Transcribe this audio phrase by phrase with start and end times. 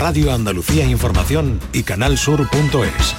[0.00, 3.14] Radio Andalucía Información y canalsur.es.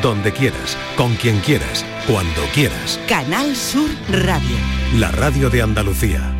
[0.00, 2.98] Donde quieras, con quien quieras, cuando quieras.
[3.06, 4.56] Canal Sur Radio.
[4.96, 6.34] La radio de Andalucía.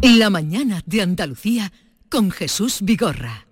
[0.00, 1.74] La mañana de Andalucía
[2.08, 3.45] con Jesús Vigorra.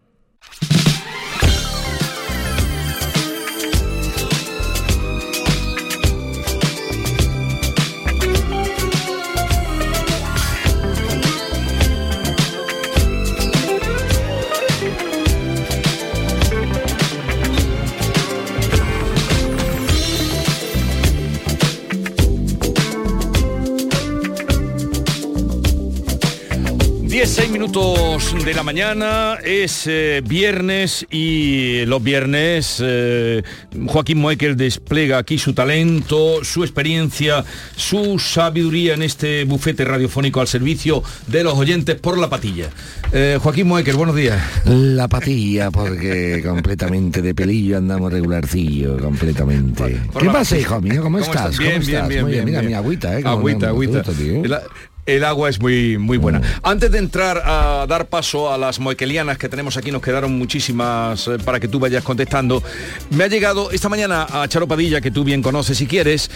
[27.25, 33.43] Seis minutos de la mañana, es eh, viernes y los viernes eh,
[33.87, 37.45] Joaquín Moekel despliega aquí su talento, su experiencia,
[37.77, 42.69] su sabiduría en este bufete radiofónico al servicio de los oyentes por la patilla.
[43.11, 44.41] Eh, Joaquín Moekel, buenos días.
[44.67, 49.99] La patilla, porque completamente de pelillo andamos regularcillo, completamente.
[50.21, 51.03] ¿Qué pasa, hijo mío?
[51.03, 51.59] ¿Cómo, estás?
[51.59, 52.09] Bien, ¿Cómo bien, estás?
[52.09, 53.23] bien, Muy bien, Mira mi agüita, ¿eh?
[53.25, 54.03] Agüita, agüita.
[54.03, 54.63] gusta.
[55.07, 56.41] El, agua es muy, muy buena.
[56.63, 61.29] Antes de entrar a dar paso a las moequelianas que tenemos aquí, nos quedaron muchísimas
[61.29, 62.63] eh, para que tú vayas contestando.
[63.11, 66.31] Me ha llegado esta mañana a Charo Padilla, que tú bien conoces si quieres,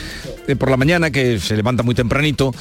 [0.46, 2.52] eh, por la mañana, que se levanta muy tempranito,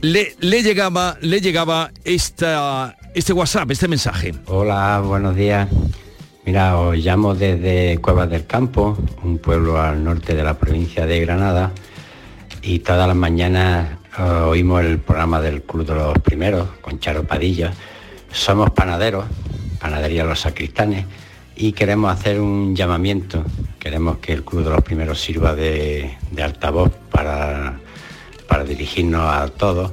[0.00, 4.34] le, le llegaba, le llegaba esta, este WhatsApp, este mensaje.
[4.46, 5.68] Hola, buenos días.
[6.44, 11.20] Mira, os llamo desde Cuevas del Campo, un pueblo al norte de la provincia de
[11.20, 11.70] Granada,
[12.62, 17.72] y todas las mañanas oímos el programa del Club de los Primeros con Charo Padilla.
[18.30, 19.24] Somos panaderos,
[19.80, 21.06] panadería Los Sacristanes,
[21.56, 23.44] y queremos hacer un llamamiento.
[23.78, 27.78] Queremos que el Club de los Primeros sirva de, de altavoz para,
[28.46, 29.92] para dirigirnos a todos,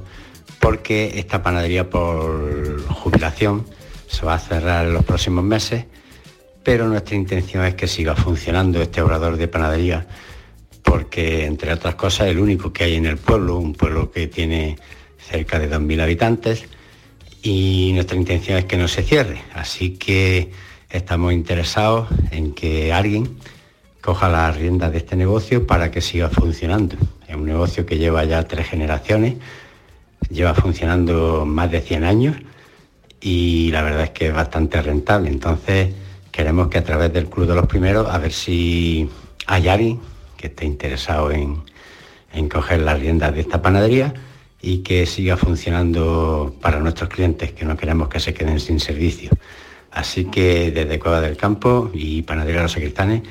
[0.59, 3.66] porque esta panadería por jubilación
[4.08, 5.86] se va a cerrar en los próximos meses,
[6.64, 10.08] pero nuestra intención es que siga funcionando este obrador de panadería,
[10.90, 14.77] porque entre otras cosas el único que hay en el pueblo, un pueblo que tiene
[15.20, 16.64] cerca de 2.000 habitantes,
[17.44, 19.39] y nuestra intención es que no se cierre.
[19.54, 20.52] Así que
[20.89, 23.38] estamos interesados en que alguien
[24.02, 26.95] coja las riendas de este negocio para que siga funcionando.
[27.27, 29.36] Es un negocio que lleva ya tres generaciones,
[30.32, 32.36] lleva funcionando más de 100 años
[33.21, 35.30] y la verdad es que es bastante rentable.
[35.30, 35.94] Entonces
[36.32, 39.08] queremos que a través del Club de los Primeros, a ver si
[39.45, 40.00] hay alguien
[40.39, 41.61] que esté interesado en,
[42.33, 44.14] en coger las riendas de esta panadería
[44.61, 49.32] y que siga funcionando para nuestros clientes, que no queremos que se queden sin servicio.
[49.92, 53.23] Así que desde Cueva del Campo y Panadería Los Sacristanes,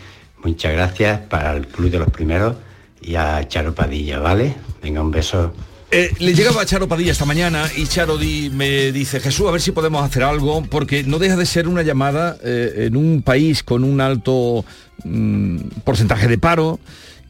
[0.43, 2.57] muchas gracias para el Club de los Primeros
[3.01, 4.55] y a Charo Padilla, ¿vale?
[4.83, 5.53] Venga, un beso.
[5.91, 8.19] Eh, le llegaba a Charo Padilla esta mañana y Charo
[8.53, 11.83] me dice, Jesús, a ver si podemos hacer algo, porque no deja de ser una
[11.83, 14.67] llamada eh, en un país con un alto
[15.05, 16.79] mm, porcentaje de paro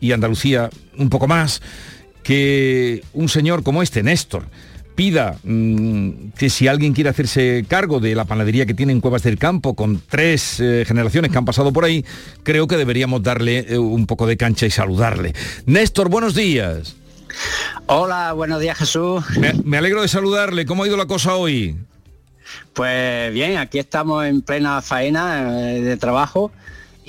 [0.01, 1.63] y Andalucía un poco más,
[2.25, 4.47] que un señor como este, Néstor,
[4.97, 9.23] pida mm, que si alguien quiere hacerse cargo de la panadería que tiene en Cuevas
[9.23, 12.05] del Campo, con tres eh, generaciones que han pasado por ahí,
[12.43, 15.33] creo que deberíamos darle un poco de cancha y saludarle.
[15.65, 16.97] Néstor, buenos días.
[17.87, 19.25] Hola, buenos días Jesús.
[19.39, 20.66] Me, me alegro de saludarle.
[20.66, 21.77] ¿Cómo ha ido la cosa hoy?
[22.72, 26.50] Pues bien, aquí estamos en plena faena eh, de trabajo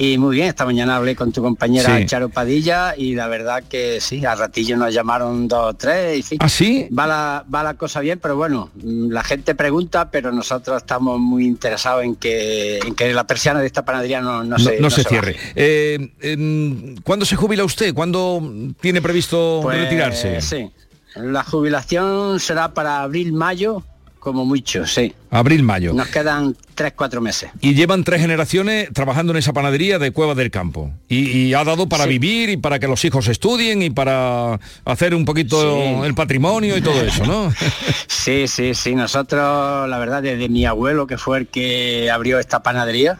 [0.01, 2.05] y muy bien, esta mañana hablé con tu compañera Sí.
[2.05, 6.21] Charo Padilla y la verdad que sí, al ratillo nos llamaron dos o tres y
[6.23, 6.37] sí.
[6.39, 6.87] ¿Ah, sí?
[6.97, 11.19] Va la, va la cosa bien, pero bueno, mm, la gente pregunta, pero nosotros estamos
[11.19, 14.79] muy interesados en que, en que la persiana de esta panadería no, no No, se,
[14.79, 15.35] no se cierre.
[15.55, 17.93] Eh, em, ¿Cuándo se jubila usted?
[17.93, 18.41] ¿Cuándo
[18.79, 20.39] tiene previsto Pues, retirarse?
[20.39, 20.69] Sí,
[21.15, 23.83] la jubilación será para abril-mayo,
[24.19, 25.13] como mucho, sí.
[25.31, 25.93] Abril, mayo.
[25.93, 27.49] Nos quedan tres, cuatro meses.
[27.61, 30.91] Y llevan tres generaciones trabajando en esa panadería de Cueva del Campo.
[31.07, 32.09] Y, y ha dado para Sí.
[32.09, 36.05] vivir y para que los hijos estudien y para hacer un poquito Sí.
[36.05, 37.53] el patrimonio y todo eso, ¿no?
[38.07, 38.95] Sí, sí, sí.
[38.95, 43.19] Nosotros, la verdad, desde mi abuelo, que fue el que abrió esta panadería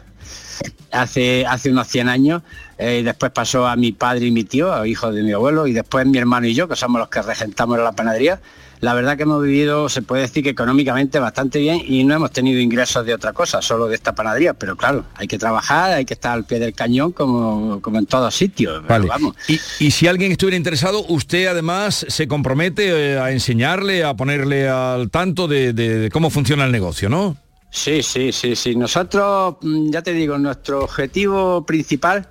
[0.92, 2.42] hace, hace unos 100 años,
[2.78, 5.72] eh, y después pasó a mi padre y mi tío, hijos de mi abuelo, y
[5.72, 8.40] después mi hermano y yo, que somos los que regentamos la panadería.
[8.80, 12.30] La verdad que hemos vivido, se puede decir que económicamente bastante bien y no hemos
[12.30, 14.54] tenido ingresos de otra cosa, solo de esta panadería.
[14.54, 18.06] Pero claro, hay que trabajar, hay que estar al pie del cañón como, como en
[18.06, 18.82] todos sitios.
[18.86, 19.06] Vale.
[19.06, 19.36] vamos.
[19.48, 24.68] Y, y si alguien estuviera interesado, usted además se compromete eh, a enseñarle, a ponerle
[24.68, 27.36] al tanto de, de- de cómo funciona el negocio, ¿no?
[27.70, 28.74] Sí, sí, sí, sí.
[28.74, 32.26] Nosotros, mm, ya te digo, nuestro objetivo principal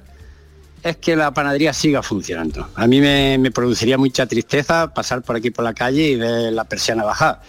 [0.84, 2.68] es que la panadería siga funcionando.
[2.76, 6.64] A mí me, produciría mucha tristeza pasar por aquí por la calle y ver la
[6.64, 7.42] persiana bajar.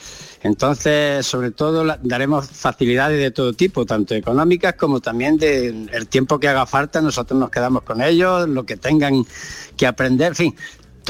[0.43, 6.41] Entonces, sobre todo, daremos facilidades de todo tipo, tanto económicas como también de el tiempo
[6.41, 9.27] que haga falta, nosotros nos quedamos con ellos, lo que tengan
[9.77, 10.57] que aprender, en fin,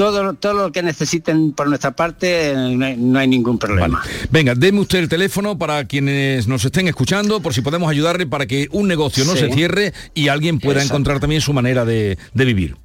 [0.01, 2.55] todo, todo lo que necesiten por nuestra parte,
[2.97, 4.01] no hay, ningún problema.
[4.31, 8.47] Venga, deme usted el teléfono para quienes nos estén escuchando, por si podemos ayudarle para
[8.47, 12.77] que un negocio no se cierre y alguien pueda encontrar también su manera de, vivir.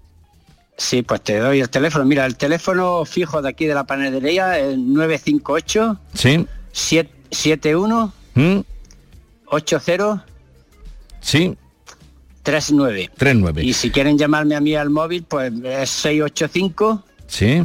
[0.77, 2.05] Sí, pues te doy el teléfono.
[2.05, 8.13] Mira, el teléfono fijo de aquí de la panadería es 958 sí 71
[9.47, 10.21] 80 ¿Mm?
[11.23, 11.57] Sí.
[12.47, 13.11] 39.
[13.17, 13.65] 39.
[13.65, 17.03] Y si quieren llamarme a mí al móvil, pues es 685.
[17.27, 17.61] Sí.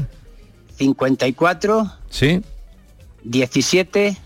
[0.75, 1.92] 54.
[2.10, 2.42] Sí.
[3.24, 4.18] 17.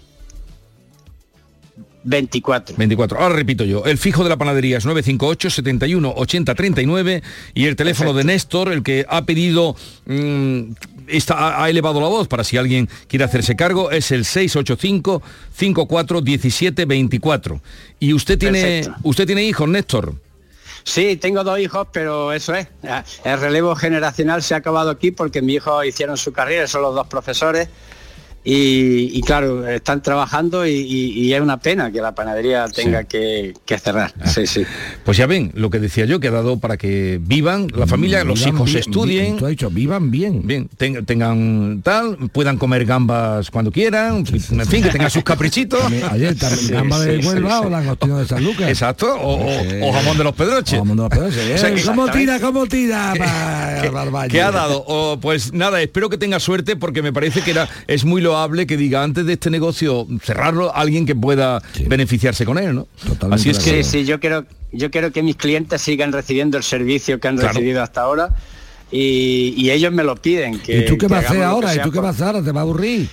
[2.05, 2.77] 24.
[2.77, 3.19] 24.
[3.19, 7.23] Ahora repito yo, el fijo de la panadería es 958 71 80 39
[7.53, 9.75] y el teléfono de Néstor, el que ha pedido,
[10.05, 10.61] mm,
[11.07, 15.21] está, ha elevado la voz para si alguien quiere hacerse cargo, es el 685
[15.53, 17.61] 54 17 24.
[17.99, 20.15] Y usted tiene, usted tiene hijos, Néstor.
[20.85, 22.67] Sí, tengo dos hijos, pero eso es.
[23.23, 26.93] El relevo generacional se ha acabado aquí porque mis hijos hicieron su carrera, son los
[26.93, 27.67] dos profesores
[28.47, 34.13] y, claro, están trabajando y, es una pena que la panadería tenga que, cerrar.
[34.19, 34.27] Ah.
[34.27, 34.63] Sí, sí.
[35.03, 38.23] Pues ya ven, lo que decía yo, que ha dado para que vivan, la familia,
[38.23, 39.37] los hijos estudien.
[39.37, 40.45] tú has dicho, vivan bien.
[40.45, 45.81] Bien, tengan tal, puedan comer gambas cuando quieran, en fin, que tengan sus caprichitos.
[46.11, 46.35] Ayer,
[46.69, 48.69] gamba de Huelva o la de San Lucas.
[48.69, 50.77] Exacto, o, jamón de los pedroches.
[50.77, 51.85] jamón de los pedroches.
[51.85, 53.13] ¿Cómo tira, cómo tira?
[54.29, 55.19] ¿Qué, ha dado?
[55.19, 58.77] pues nada, espero que tenga suerte porque me parece que era, es muy lo que
[58.77, 62.87] diga antes de este negocio cerrarlo alguien que pueda beneficiarse con él, ¿no?
[63.31, 67.19] Así es que sí, yo quiero yo quiero que mis clientes sigan recibiendo el servicio
[67.19, 68.35] que han recibido hasta ahora
[68.91, 70.59] y, ellos me lo piden.
[70.59, 71.75] Que, ¿Y tú qué vas a hacer ahora?
[71.75, 72.43] ¿Y tú qué vas a hacer?
[72.43, 73.09] ¿Te va a aburrir?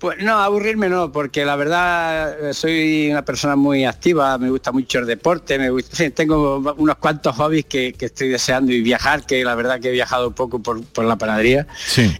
[0.00, 4.72] Pues no, aburrirme no, porque la verdad eh, soy una persona muy activa, me gusta
[4.72, 9.44] mucho el deporte, me gusta, tengo unos cuantos hobbies que, estoy deseando y viajar, que
[9.44, 11.66] la verdad que he viajado poco por, la panadería.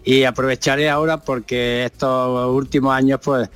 [0.04, 3.48] Y aprovecharé ahora porque estos últimos años pues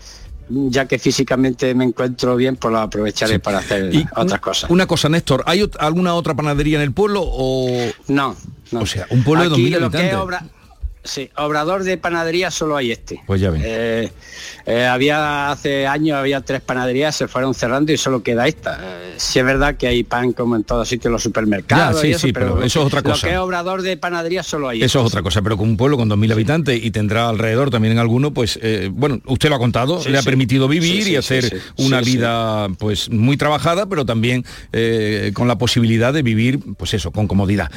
[0.48, 4.70] ya que físicamente me encuentro bien, pues lo aprovecharé para hacer otras cosas.
[4.70, 7.68] Una cosa, Néstor, ¿hay alguna otra panadería en el pueblo o...?
[8.08, 8.34] No,
[8.70, 8.80] no.
[8.80, 10.50] O sea, un pueblo de 2.000 habitantes.
[11.04, 13.20] Sí, obrador de panadería solo hay este.
[13.26, 13.60] Pues ya ven.
[13.62, 14.10] Eh,
[14.64, 18.80] eh, había hace años había tres panaderías, se fueron cerrando y solo queda esta.
[18.82, 22.00] Eh, sí es verdad que hay pan como en todos sitios los supermercados.
[22.00, 23.26] sí, sí, pero, eso es otra cosa.
[23.26, 24.82] Lo que es obrador de panadería solo hay.
[24.82, 27.92] Eso es otra cosa, pero con un pueblo con 2.000 habitantes y tendrá alrededor también
[27.92, 28.58] en alguno, pues
[28.92, 33.36] bueno, usted lo ha contado, le ha permitido vivir y hacer una vida pues muy
[33.36, 34.42] trabajada, pero también
[35.34, 37.70] con la posibilidad de vivir, pues eso, con comodidad.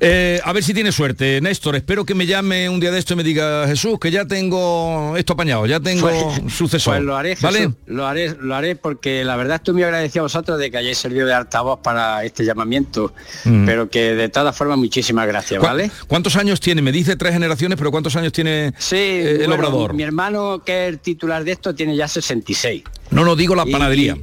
[0.00, 1.76] a ver si tiene suerte, Néstor.
[1.76, 5.14] Espero que me llame un día de esto y me diga, Jesús, que ya tengo
[5.16, 6.94] esto apañado, ya tengo pues, sucesor.
[6.94, 7.72] Pues lo haré, ¿vale?
[7.86, 10.98] lo haré, lo haré porque la verdad estoy muy agradecido a vosotros de que hayáis
[10.98, 13.12] servido de altavoz para este llamamiento,
[13.44, 13.66] mm.
[13.66, 15.90] pero que de todas formas muchísimas gracias, ¿vale?
[16.06, 16.82] ¿Cuántos años tiene?
[16.82, 19.94] Me dice tres generaciones, pero ¿cuántos años tiene sí, eh, el obrador?
[19.94, 22.82] Mi hermano, que es el titular de esto, tiene ya 66.
[23.10, 24.16] No, no digo la panadería.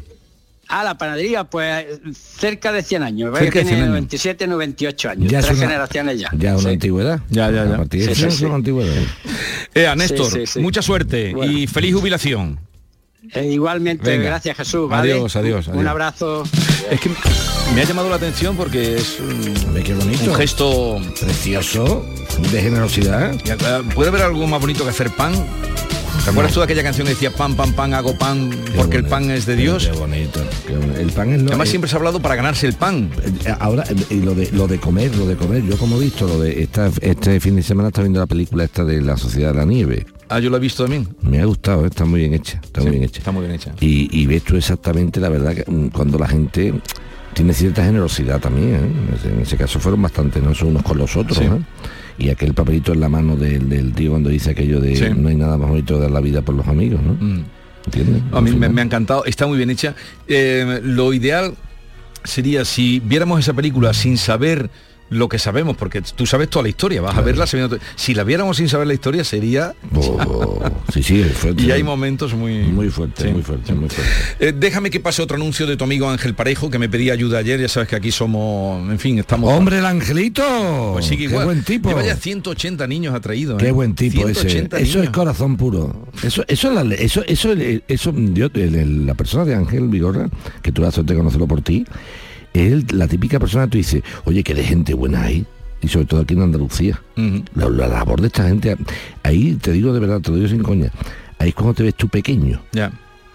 [0.70, 1.86] Ah, la panadería, pues
[2.38, 3.38] cerca de 100 años.
[3.38, 5.32] Cerca tiene 97, 98 años.
[5.32, 6.30] Ya tres generaciones ya.
[6.34, 7.22] Ya una antigüedad.
[7.30, 8.32] Ya, ya, ya.
[8.32, 8.94] Sí, una antigüedad.
[9.74, 12.60] Eh, Néstor, mucha suerte y feliz jubilación.
[13.34, 14.90] Eh, igualmente, gracias Jesús.
[14.92, 16.44] Adiós, adiós, Un abrazo.
[16.90, 17.10] Es que
[17.76, 20.32] me ha llamado la atención porque es un, qué bonito.
[20.32, 22.06] un gesto precioso
[22.52, 23.36] de generosidad.
[23.94, 25.34] ¿Puede haber algo más bonito que hacer pan?
[26.28, 29.06] ¿Te acuerdas tú de aquella canción que decía pan, pan, pan, hago pan porque el
[29.06, 29.88] pan es de Dios?
[29.88, 30.42] Qué bonito.
[31.00, 33.10] el pan es Además siempre se ha hablado para ganarse el pan.
[33.46, 36.02] Eh, ahora, eh, y lo de lo de comer, lo de comer, yo como he
[36.02, 39.16] visto, lo de esta, este fin de semana está viendo la película esta de la
[39.16, 40.06] Sociedad de la Nieve.
[40.28, 41.08] Ah, yo lo he visto también.
[41.22, 42.60] Me ha gustado, está muy bien hecha.
[42.62, 43.20] Está muy bien hecha.
[43.20, 43.72] Está muy bien hecha.
[43.80, 46.74] Y, ves tú exactamente la verdad que mm, cuando la gente
[47.38, 49.30] tiene cierta generosidad también, ¿eh?
[49.32, 51.40] en ese caso fueron bastante, no son unos con los otros
[52.18, 55.56] y aquel papelito en la mano del, tío cuando dice aquello de no hay nada
[55.56, 57.14] más bonito de dar la vida por los amigos, ¿no?
[57.14, 57.44] Mm.
[57.86, 58.24] ¿Entiendes?
[58.32, 59.94] A mí me, ha encantado, está muy bien hecha.
[60.28, 61.54] Eh, lo ideal
[62.24, 64.72] sería si viéramos esa película sin saber
[65.10, 67.46] lo que sabemos, porque tú sabes toda la historia, vas a verla
[67.96, 69.74] Si la viéramos sin saber la historia sería...
[69.96, 70.60] Oh,
[70.94, 71.64] sí, sí, fuerte.
[71.64, 72.64] Y hay momentos muy...
[72.64, 74.12] Muy fuertes, muy fuerte, muy fuerte.
[74.40, 77.40] Eh, déjame que pase otro anuncio de tu amigo Ángel Parejo, que me pedía ayuda
[77.40, 79.54] ayer, ya sabes que aquí somos, en fin, estamos...
[79.54, 80.92] ¡Hombre, el Angelito!
[80.94, 81.40] Pues sigue igual.
[81.40, 81.90] Qué buen tipo.
[81.90, 83.58] Lleva ya 180 niños ha traído.
[83.58, 83.72] Qué ¿eh?
[83.72, 84.68] buen tipo ese.
[84.78, 86.08] Eso es corazón puro.
[86.24, 87.54] Eso, eso, la, eso, eso,
[87.88, 90.30] eso, yo, la persona de Ángel Vigorra,
[90.62, 91.86] que tú suerte de conocerlo por ti,
[92.54, 95.46] es la típica persona que tú dices, oye, que de gente buena hay
[95.82, 97.00] y sobre todo aquí en Andalucía.
[97.56, 98.76] la, labor de esta gente,
[99.24, 100.92] ahí te digo de verdad, te lo digo sin coña,
[101.40, 102.62] ahí es cuando te ves tú pequeño.
[102.72, 102.92] Ya.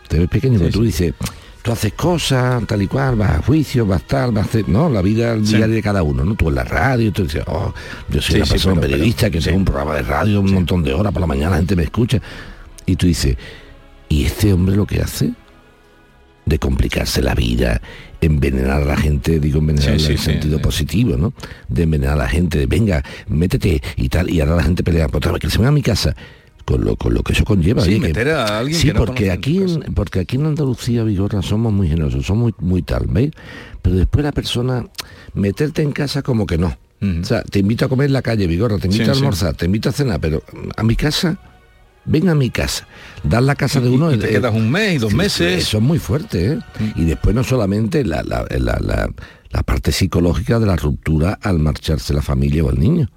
[0.09, 1.15] Te ves pequeño, porque tú dices,
[1.63, 4.89] tú haces cosas, tal y cual, vas a juicio, vas tal, vas a hacer, no,
[4.91, 5.57] la vida Sí.
[5.57, 6.35] diaria de cada uno, ¿no?
[6.35, 7.73] Tú en la radio, tú dices, oh,
[8.11, 9.57] yo soy Sí, una sí, persona pero- periodista que tengo sí.
[9.59, 12.21] un programa de radio, un montón de horas por la mañana, la gente me escucha.
[12.85, 13.37] Y tú dices,
[14.09, 15.33] ¿y este hombre lo que hace?
[16.45, 17.81] De complicarse la vida,
[18.21, 20.63] envenenar a la gente, digo envenenar Sí, en el sí, sentido sí.
[20.63, 21.33] positivo, ¿no?
[21.69, 25.07] De envenenar a la gente, de venga, métete y tal, y ahora la gente pelea,
[25.07, 26.17] "Pues otra vez que se venga a mi casa,
[26.65, 27.83] con lo, con lo que eso conlleva.
[27.83, 30.47] Sí, oye, que- meter a alguien Sí, que no porque aquí, en, porque aquí en
[30.47, 33.33] Andalucía, Vigorra, somos muy generosos, somos muy, muy tal, ¿veis?
[33.81, 34.87] Pero después la persona,
[35.35, 36.77] meterte en casa como que no.
[37.21, 39.19] O sea, te invito a comer en la calle, Vigorra, te invito Sí, a sí.
[39.21, 40.41] almorzar, te invito a cenar, pero
[40.77, 41.37] a mi casa,
[42.05, 42.87] ven a mi casa.
[43.23, 44.13] Dar la casa de uno...
[44.13, 45.57] y te eh, quedas un mes y dos meses.
[45.57, 45.59] Mm.
[45.59, 46.59] Eso es muy fuerte, ¿eh?
[46.97, 52.13] Y después no solamente la, la- la- la- parte psicológica de la ruptura al marcharse
[52.15, 53.09] la familia o el niño.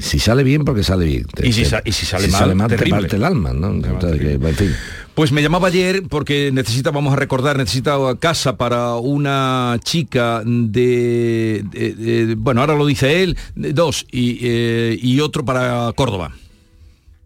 [0.00, 1.26] Si sale bien, porque sale bien.
[1.42, 3.00] Y si sa- y si sale mal, te terrible.
[3.02, 3.68] parte el alma, ¿no?
[3.74, 4.72] Entonces, que, en fin.
[5.14, 11.62] Pues me llamaba ayer porque necesita, vamos a recordar, necesita casa para una chica de,
[11.70, 16.32] de- de- bueno, ahora lo dice él, dos, y, eh, y otro para Córdoba.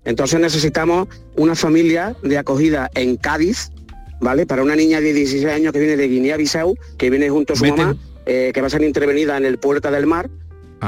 [0.05, 3.71] Entonces necesitamos una familia de acogida en Cádiz,
[4.21, 4.47] ¿vale?
[4.47, 7.65] Para una niña de 16 años que viene de Guinea-Bissau, que viene junto a su
[7.67, 10.31] mamá, eh, que va a ser intervenida en el Puerta del Mar.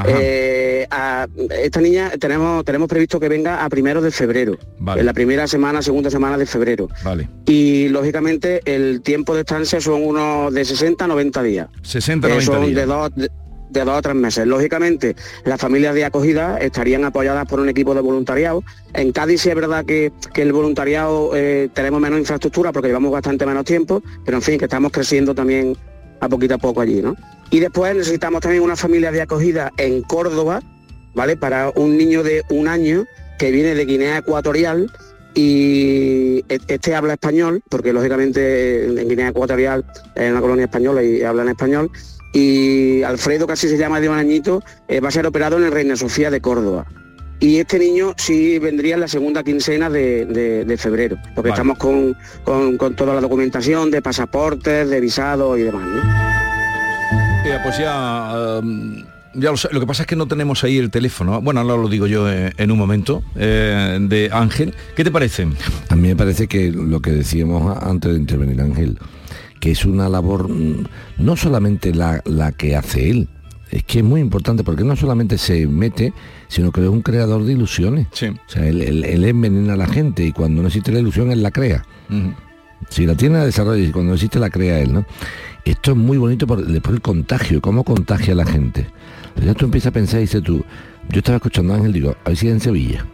[0.07, 1.27] Eh, a-
[1.61, 5.01] esta niña tenemos, tenemos previsto que venga a primero de febrero, Vale.
[5.01, 6.89] en la primera semana, segunda semana de febrero.
[7.03, 7.29] Vale.
[7.45, 11.67] Y lógicamente el tiempo de estancia son unos de 60 a 90 días.
[11.83, 12.75] 60, Eh, 90 son días.
[12.75, 13.29] de dos, de,
[13.73, 14.47] de dos a tres meses.
[14.47, 18.63] Lógicamente, las familias de acogida estarían apoyadas por un equipo de voluntariado.
[18.93, 23.11] En Cádiz sí es verdad que, que el voluntariado eh, tenemos menos infraestructura porque llevamos
[23.11, 25.75] bastante menos tiempo, pero en fin, que estamos creciendo también
[26.19, 27.15] a poquito a poco allí, ¿no?
[27.49, 30.61] Y después necesitamos también una familia de acogida en Córdoba,
[31.13, 31.35] ¿vale?
[31.35, 33.05] Para un niño de un año
[33.37, 34.89] que viene de Guinea Ecuatorial
[35.35, 41.23] y e- este habla español, porque lógicamente en Guinea Ecuatorial es una colonia española y
[41.23, 41.91] hablan español.
[42.33, 45.71] Y Alfredo, casi se llama de un añito, eh, va a ser operado en el
[45.71, 46.85] Reina Sofía de Córdoba.
[47.39, 51.61] Y este niño sí vendría en la segunda quincena de, de- de febrero, porque Vale.
[51.61, 55.85] estamos con, con- con toda la documentación de pasaportes, de visados y demás.
[55.85, 56.01] ¿no?
[57.45, 61.41] Eh, pues ya, um, ya lo, que pasa es que no tenemos ahí el teléfono.
[61.41, 64.73] Bueno, ahora lo digo yo eh, en un momento, eh, de Ángel.
[64.95, 65.45] ¿Qué te parece?
[65.89, 68.97] A mí me parece que lo que decíamos antes de intervenir Ángel,
[69.63, 70.83] que es una labor mm,
[71.19, 73.29] no solamente la, la que hace él,
[73.71, 76.11] es que es muy importante porque no solamente se mete,
[76.49, 78.07] sino que es un creador de ilusiones.
[78.11, 78.25] Sí.
[78.27, 81.31] O sea, él, él- él envenena a la gente y cuando no existe la ilusión,
[81.31, 81.85] él la crea.
[82.89, 85.05] Si la tiene, la desarrolla y cuando no existe, la crea él, ¿no?
[85.63, 88.85] Esto es muy bonito por después el contagio, cómo contagia a la gente.
[89.43, 90.65] Ya tú empiezas a pensar y dices tú,
[91.09, 93.05] yo estaba escuchando a Ángel, digo, a ver si en Sevilla.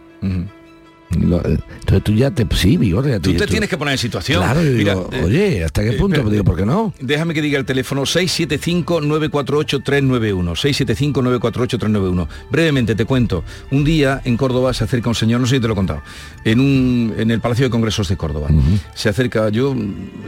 [1.18, 4.42] Lo- eh, entonces tú ya te, sí, ya Tú te tienes que poner en situación.
[4.42, 6.16] Claro, yo Mira, digo, eh, oye, ¿hasta qué eh, punto?
[6.16, 6.94] espera, digo, ¿por qué no?
[7.00, 10.54] Déjame que diga el teléfono 675-948-391.
[10.54, 12.28] 675-948-391.
[12.50, 13.44] Brevemente te cuento.
[13.70, 16.02] Un día en Córdoba se acerca un señor, no sé si te lo he contado,
[16.44, 18.48] en, un, en el Palacio de Congresos de Córdoba.
[18.94, 19.74] Se acerca, yo,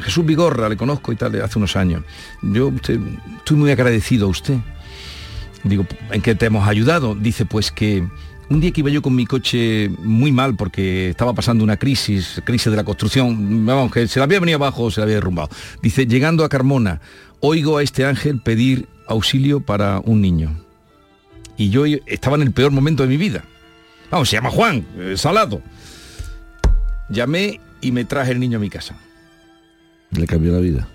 [0.03, 2.03] Jesús Vigorra, le conozco y tal, hace unos años.
[2.43, 2.99] Yo usted,
[3.39, 4.57] estoy muy agradecido a usted.
[5.65, 7.15] Digo, ¿en qué te hemos ayudado?
[7.15, 8.05] Dice, pues que
[8.53, 12.41] un día que iba yo con mi coche muy mal porque estaba pasando una crisis,
[12.45, 15.49] crisis de la construcción, vamos, que se la había venido abajo, se la había derrumbado.
[15.83, 17.01] Dice, llegando a Carmona,
[17.41, 20.55] oigo a este ángel pedir auxilio para un niño.
[21.57, 23.45] Y yo estaba en el peor momento de mi vida.
[24.11, 25.63] Vamos, se llama Juan, eh, Salado.
[27.09, 28.97] Llamé y me traje el niño a mi casa.
[30.11, 30.89] Le cambió la vida.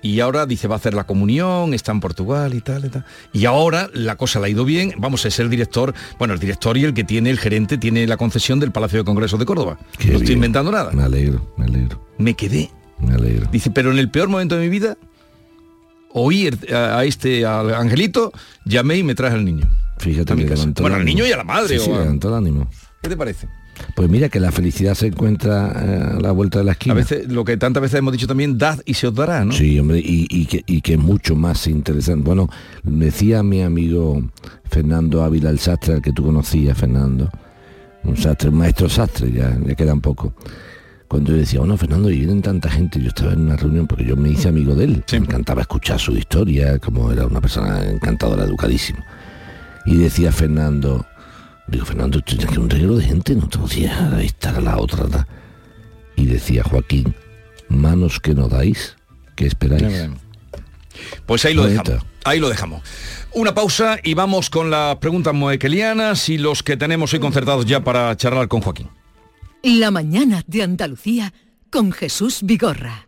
[0.00, 3.04] Y ahora dice, va a hacer la comunión, está en Portugal y tal, y tal.
[3.32, 6.40] Y ahora la cosa le ha ido bien, vamos a ser el director, bueno, el
[6.40, 9.44] director y el que tiene, el gerente, tiene la concesión del Palacio de Congresos de
[9.46, 9.76] Córdoba.
[9.98, 10.38] Qué no estoy bien.
[10.38, 10.92] inventando nada.
[10.92, 12.70] Me alegro, me alegro, Me quedé.
[13.00, 13.48] me alegro.
[13.50, 14.96] Dice, pero en el peor momento de mi vida,
[16.12, 18.32] oí a, a este, al angelito,
[18.64, 19.68] llamé y me traje al niño.
[19.98, 22.00] Fíjate a mi que Bueno, al niño y a la madre, Sí, sí, o a-
[22.00, 22.70] levantó el ánimo.
[23.02, 23.48] ¿Qué te parece?
[23.94, 26.94] Pues mira que la felicidad se encuentra eh, a la vuelta de la esquina.
[26.94, 29.52] A veces, lo que tantas veces hemos dicho también, dad y se os dará, ¿no?
[29.52, 32.24] Sí, hombre, y, y que, y que es mucho más interesante.
[32.24, 32.48] Bueno,
[32.82, 34.22] decía mi amigo
[34.64, 37.30] Fernando Ávila, el sastre, al que tú conocías, Fernando,
[38.04, 40.34] un sastre, un maestro sastre, ya le queda un poco.
[41.08, 44.04] Cuando yo decía, bueno, Fernando, y vienen tanta gente, yo estaba en una reunión porque
[44.04, 47.82] yo me hice amigo de él, me encantaba escuchar su historia, como era una persona
[47.82, 49.04] encantadora, educadísima.
[49.86, 51.06] Y decía Fernando,
[51.68, 54.78] digo, Fernando, tú tienes que un regalo de gente, no te podías estar a la
[54.78, 55.06] otra.
[55.06, 55.26] ta".
[56.16, 57.14] Y decía Joaquín,
[57.68, 58.96] manos que no dais,
[59.36, 60.10] ¿qué esperáis?
[61.26, 62.04] Pues ahí lo dejamos.
[62.24, 62.82] Ahí lo dejamos.
[63.32, 67.84] Una pausa y vamos con las preguntas moequelianas y los que tenemos hoy concertados ya
[67.84, 68.88] para charlar con Joaquín.
[69.62, 71.32] La mañana de Andalucía
[71.70, 73.07] con Jesús Vigorra.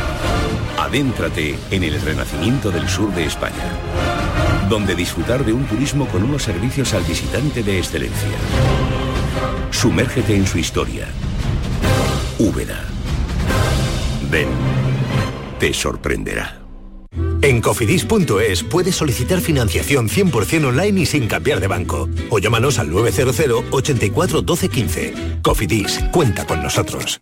[0.91, 3.79] Adéntrate en el renacimiento del sur de España,
[4.67, 8.27] donde disfrutar de un turismo con unos servicios al visitante de excelencia.
[9.69, 11.07] Sumérgete en su historia.
[12.39, 12.83] Úbeda.
[14.29, 14.49] Ven,
[15.61, 16.59] te sorprenderá.
[17.41, 22.09] En cofidis.es puedes solicitar financiación 100% online y sin cambiar de banco.
[22.29, 25.13] O llámanos al 900 84 12 15.
[25.41, 27.21] Cofidis, cuenta con nosotros.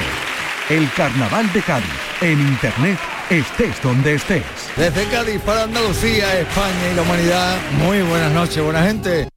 [0.69, 1.87] El Carnaval de Cádiz,
[2.21, 2.99] en Internet,
[3.31, 4.43] estés donde estés.
[4.77, 9.29] Desde Cádiz para Andalucía, España y la humanidad, muy buenas noches, buena gente.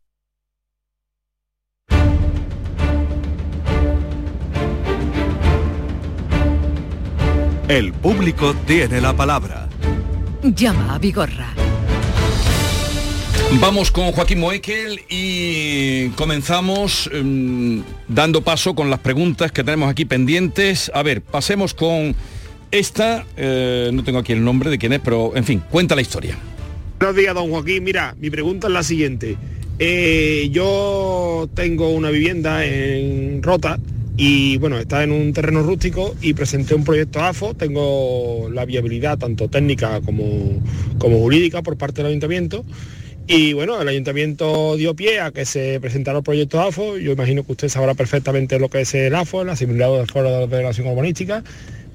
[7.70, 9.70] El público tiene la palabra.
[10.42, 11.54] Llama a Vigorra.
[13.62, 20.06] Vamos con Joaquín Moekel y comenzamos em, dando paso con las preguntas que tenemos aquí
[20.06, 20.90] pendientes.
[20.96, 22.16] A ver, pasemos con
[22.72, 26.02] esta, eh, no tengo aquí el nombre de quién es, pero en fin, cuenta la
[26.02, 26.40] historia.
[26.98, 27.84] Buenos días, don Joaquín.
[27.84, 29.38] Mira, mi pregunta es la siguiente.
[29.78, 33.78] Eh, yo tengo una vivienda en Rota
[34.22, 39.18] y bueno, está en un terreno rústico y presenté un proyecto AFO, tengo la viabilidad
[39.18, 40.62] tanto técnica como,
[40.98, 42.66] como jurídica por parte del ayuntamiento.
[43.28, 47.46] Y bueno, el ayuntamiento dio pie a que se presentara el proyecto AFO, yo imagino
[47.46, 50.88] que usted sabrá perfectamente lo que es el AFO, el asimilado de fuera de ordenación
[50.88, 51.42] urbanística,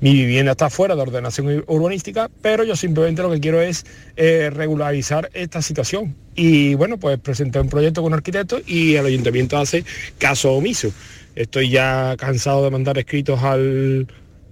[0.04, 3.86] mi vivienda está fuera de ordenación urbanística, pero yo simplemente lo que quiero es
[4.16, 6.14] eh, regularizar esta situación.
[6.34, 9.82] Y bueno, pues presenté un proyecto con un arquitecto y el ayuntamiento hace
[10.18, 10.90] caso omiso.
[11.34, 14.06] Estoy ya cansado de mandar escritos al,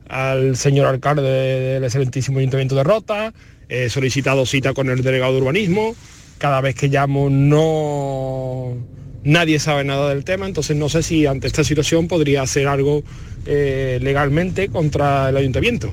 [0.09, 3.35] al señor alcalde del excelentísimo Ayuntamiento de Rota,
[3.69, 5.95] he solicitado cita con el delegado de urbanismo,
[6.39, 8.79] cada vez que llamo no
[9.25, 13.03] nadie sabe nada del tema, entonces no sé si ante esta situación podría hacer algo
[13.47, 15.91] eh, legalmente contra el ayuntamiento.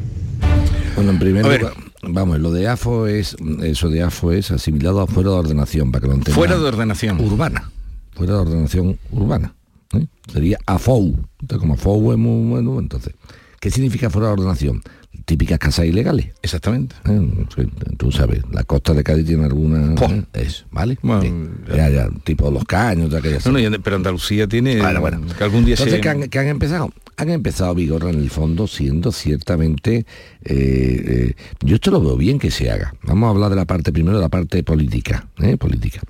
[0.96, 5.08] Bueno, en primer lugar, vamos, lo de AFO es, eso de AFO es asimilado a
[5.08, 6.36] fuera de ordenación, para que lo entiendan.
[6.36, 7.20] Fuera de ordenación.
[7.20, 7.72] Urbana,
[8.12, 9.56] fuera de ordenación urbana.
[9.94, 10.06] ¿eh?
[10.32, 13.14] Sería AFOU, entonces como AFOU es muy bueno, entonces,
[13.60, 14.82] ¿qué significa fuera de ordenación?
[15.26, 16.30] Típicas casas ilegales.
[16.42, 16.96] Exactamente.
[17.08, 17.68] Eh,
[17.98, 19.94] tú sabes, la costa de Cádiz tiene alguna...
[19.96, 20.24] ¿eh?
[20.34, 20.98] Es, ¿Vale?
[21.02, 24.80] Bueno, ya, ya, tipo los caños, ya que no, no, pero Andalucía tiene...
[24.80, 25.22] Bueno, bueno.
[25.38, 26.02] Que algún día Entonces, se...
[26.02, 26.92] ¿qué han, ¿qué han empezado?
[27.18, 30.06] Han empezado Vigor en el fondo siendo ciertamente...
[30.44, 32.94] Eh, yo esto lo veo bien que se haga.
[33.04, 35.28] Vamos a hablar de la parte primero, de la parte política.
[35.60, 36.02] política.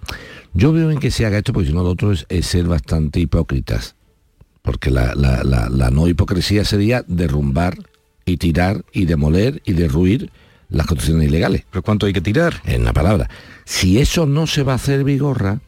[0.53, 2.65] Yo veo bien que se haga esto porque si no lo otro es, es ser
[2.65, 3.95] bastante hipócritas
[4.61, 7.77] porque la, la- la- la no hipocresía sería derrumbar
[8.29, 10.31] y tirar y demoler y derruir
[10.69, 11.65] las construcciones ilegales.
[11.69, 12.61] ¿Pero cuánto hay que tirar?
[12.65, 13.29] En la palabra.
[13.65, 15.59] Si eso no se va a hacer, Vigorra,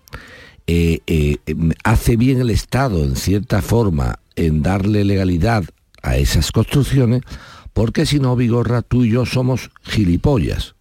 [0.67, 1.37] eh, eh,
[1.83, 5.65] hace bien el Estado, en cierta forma, en darle legalidad
[6.03, 7.21] a esas construcciones,
[7.73, 10.75] porque si no, Vigorra, tú y yo somos gilipollas.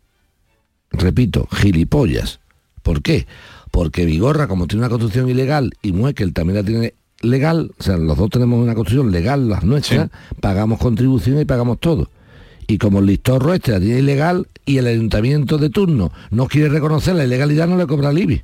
[0.90, 2.40] Repito, gilipollas.
[2.82, 3.26] ¿Por qué?
[3.70, 7.96] Porque Vigorra, como tiene una construcción ilegal, y Muekel también la tiene legal, o sea,
[7.96, 12.10] los dos tenemos una construcción legal, las nuestras, pagamos contribuciones y pagamos todo.
[12.66, 16.68] Y como el listorro este la tiene ilegal y el ayuntamiento de turno no quiere
[16.68, 18.42] reconocer la ilegalidad, no le cobra el IBI.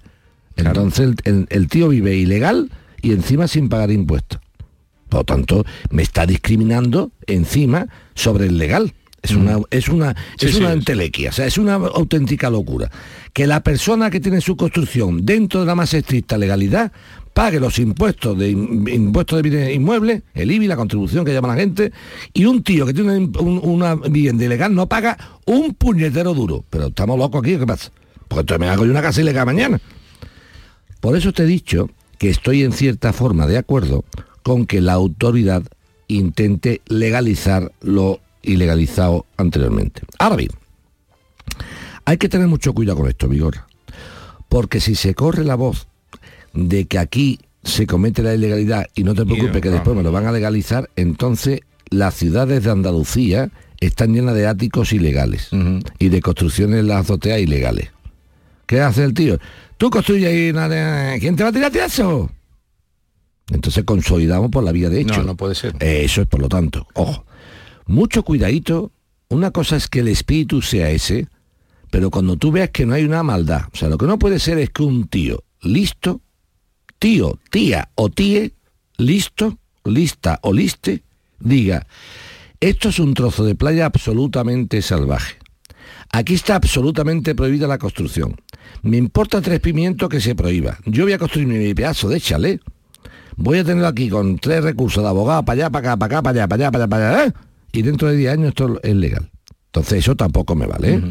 [0.57, 2.71] Entonces el, el- el tío vive ilegal
[3.03, 4.41] y encima sin pagar impuestos.
[5.09, 8.93] Por lo tanto, me está discriminando encima sobre el legal.
[9.23, 10.61] Es una, es una, Sí, es sí.
[10.61, 12.91] una entelequia, o sea, es una auténtica locura.
[13.33, 16.93] Que la persona que tiene su construcción dentro de la más estricta legalidad
[17.37, 21.57] pague los impuestos de impuestos de bienes inmuebles, el IBI, la contribución que llama la
[21.57, 21.93] gente,
[22.33, 26.65] y un tío que tiene un- una vivienda ilegal no paga un puñetero duro.
[26.71, 27.91] Pero estamos locos aquí, ¿o ¿qué pasa?
[28.27, 29.79] Porque entonces me hago yo una casa ilegal mañana.
[31.01, 34.07] Por eso te he dicho que estoy en cierta forma de acuerdo
[34.43, 35.63] con que la autoridad
[36.09, 40.01] intente legalizar lo ilegalizado anteriormente.
[40.19, 40.53] Ahora bien,
[42.07, 43.57] hay que tener mucho cuidado con esto, Vigor,
[44.49, 45.87] porque si se corre la voz
[46.57, 50.11] de que aquí se comete la ilegalidad y no te preocupes que después me lo
[50.11, 55.51] van a legalizar, entonces las ciudades de Andalucía están llenas de áticos ilegales
[55.99, 57.91] y de construcciones en las azoteas ilegales.
[58.67, 59.39] ¿Qué hace el tío?
[59.77, 62.31] Tú construyes ahí una ¿Quién te va a tirar eso?
[63.51, 65.19] Entonces consolidamos por la vía de hecho.
[65.19, 65.77] No, no puede ser.
[65.79, 66.87] Eso es por lo tanto.
[66.95, 67.25] Ojo.
[67.87, 68.91] Mucho cuidadito.
[69.29, 71.29] Una cosa es que el espíritu sea ese,
[71.91, 74.39] pero cuando tú veas que no hay una maldad, o sea, lo que no puede
[74.39, 76.21] ser es que un tío listo,
[76.99, 78.53] tío, tía o tíe,
[78.97, 81.03] listo, lista o liste,
[81.39, 81.87] diga,
[82.61, 85.37] esto es un trozo de playa absolutamente salvaje.
[86.13, 88.37] Aquí está absolutamente prohibida la construcción.
[88.83, 90.79] Me importa tres pimientos que se prohíba.
[90.87, 92.61] Yo voy a construir mi pedazo de chalet.
[93.37, 96.23] Voy a tenerlo aquí con tres recursos de abogado para allá, para acá, para acá,
[96.23, 97.33] para allá, para allá, para allá, para allá, ¿eh?
[97.73, 99.31] y dentro de 10 años esto es legal.
[99.67, 101.03] Entonces eso tampoco me vale, ¿eh?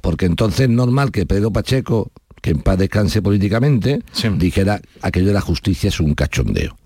[0.00, 2.10] porque entonces es normal que Pedro Pacheco,
[2.44, 4.02] que en paz descanse políticamente,
[4.36, 6.76] dijera aquello de la justicia es un cachondeo.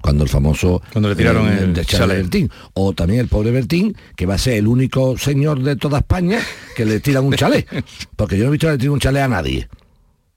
[0.00, 2.06] Cuando el famoso Cuando le tiraron el de.
[2.06, 2.48] Bertín.
[2.74, 6.38] O también el pobre Bertín, que va a ser el único señor de toda España
[6.76, 7.66] que le tiran un chalet.
[8.16, 9.68] Porque yo no he visto que le tiren un chalet a nadie.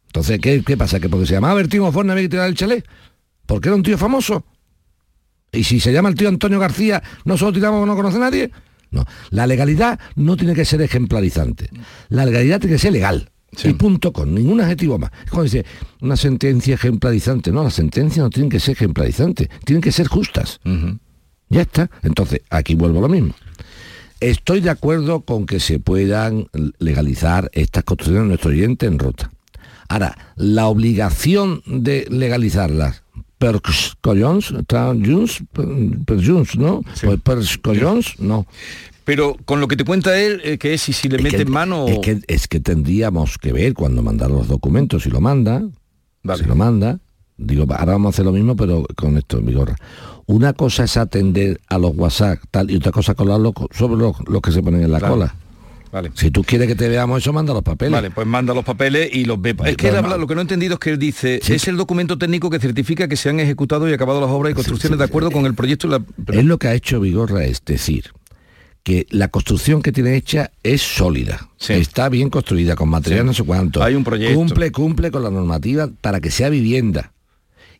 [0.07, 0.99] Entonces, ¿qué, qué pasa?
[0.99, 2.83] ¿Que porque se llamaba Bertín Osborne había que tirar el chalet?
[3.45, 4.43] ¿Porque era un tío famoso?
[5.51, 8.51] Y si se llama el tío Antonio García, ¿no solo tiramos no conoce a nadie?
[8.89, 9.05] No.
[9.29, 11.69] La legalidad no tiene que ser ejemplarizante.
[12.09, 13.29] La legalidad tiene que ser legal.
[13.63, 15.11] Y punto con ningún adjetivo más.
[15.25, 15.65] Es como dice,
[16.01, 17.51] una sentencia ejemplarizante.
[17.51, 20.59] No, las sentencias no tienen que ser ejemplarizantes, tienen que ser justas.
[21.49, 21.89] Ya está.
[22.03, 23.33] Entonces, aquí vuelvo a lo mismo.
[24.21, 26.47] Estoy de acuerdo con que se puedan
[26.79, 29.31] legalizar estas construcciones de nuestro oyente en rota.
[29.89, 33.03] Ahora, la obligación de legalizarlas
[33.37, 33.59] per
[34.01, 35.65] collons, tra- junts, per,
[36.05, 36.83] per junts, ¿no?
[37.03, 38.45] Pues per collons, no.
[39.11, 41.35] Pero con lo que te cuenta él, eh, que es si, si le Es mete
[41.35, 41.85] que- en mano...
[41.89, 45.61] Es que, es que tendríamos que ver cuando mandar los documentos, si lo manda,
[46.37, 46.97] si lo manda,
[47.35, 49.75] digo, ahora vamos a hacer lo mismo, pero con esto en vigor.
[50.27, 54.15] Una cosa es atender a los WhatsApp tal y otra cosa colarlo co- sobre los,
[54.29, 55.15] los que se ponen en la Claro.
[55.15, 55.35] cola.
[55.91, 56.11] Vale.
[56.13, 57.91] Si tú quieres que te veamos eso, manda los papeles.
[57.91, 59.53] Vale, pues manda los papeles y los ve.
[59.65, 61.75] Es que él habla- lo que no he entendido es que él dice, es el
[61.75, 65.03] documento técnico que certifica que se han ejecutado y acabado las obras y construcciones de
[65.03, 66.01] acuerdo con el proyecto la...
[66.31, 68.05] Es lo que ha hecho Vigorra, es decir,
[68.83, 73.27] que la construcción que tiene hecha es sólida, está bien construida, con material Sí.
[73.27, 73.83] no sé cuánto.
[73.83, 74.35] Hay un proyecto.
[74.35, 77.13] Cumple, cumple con la normativa para que sea vivienda.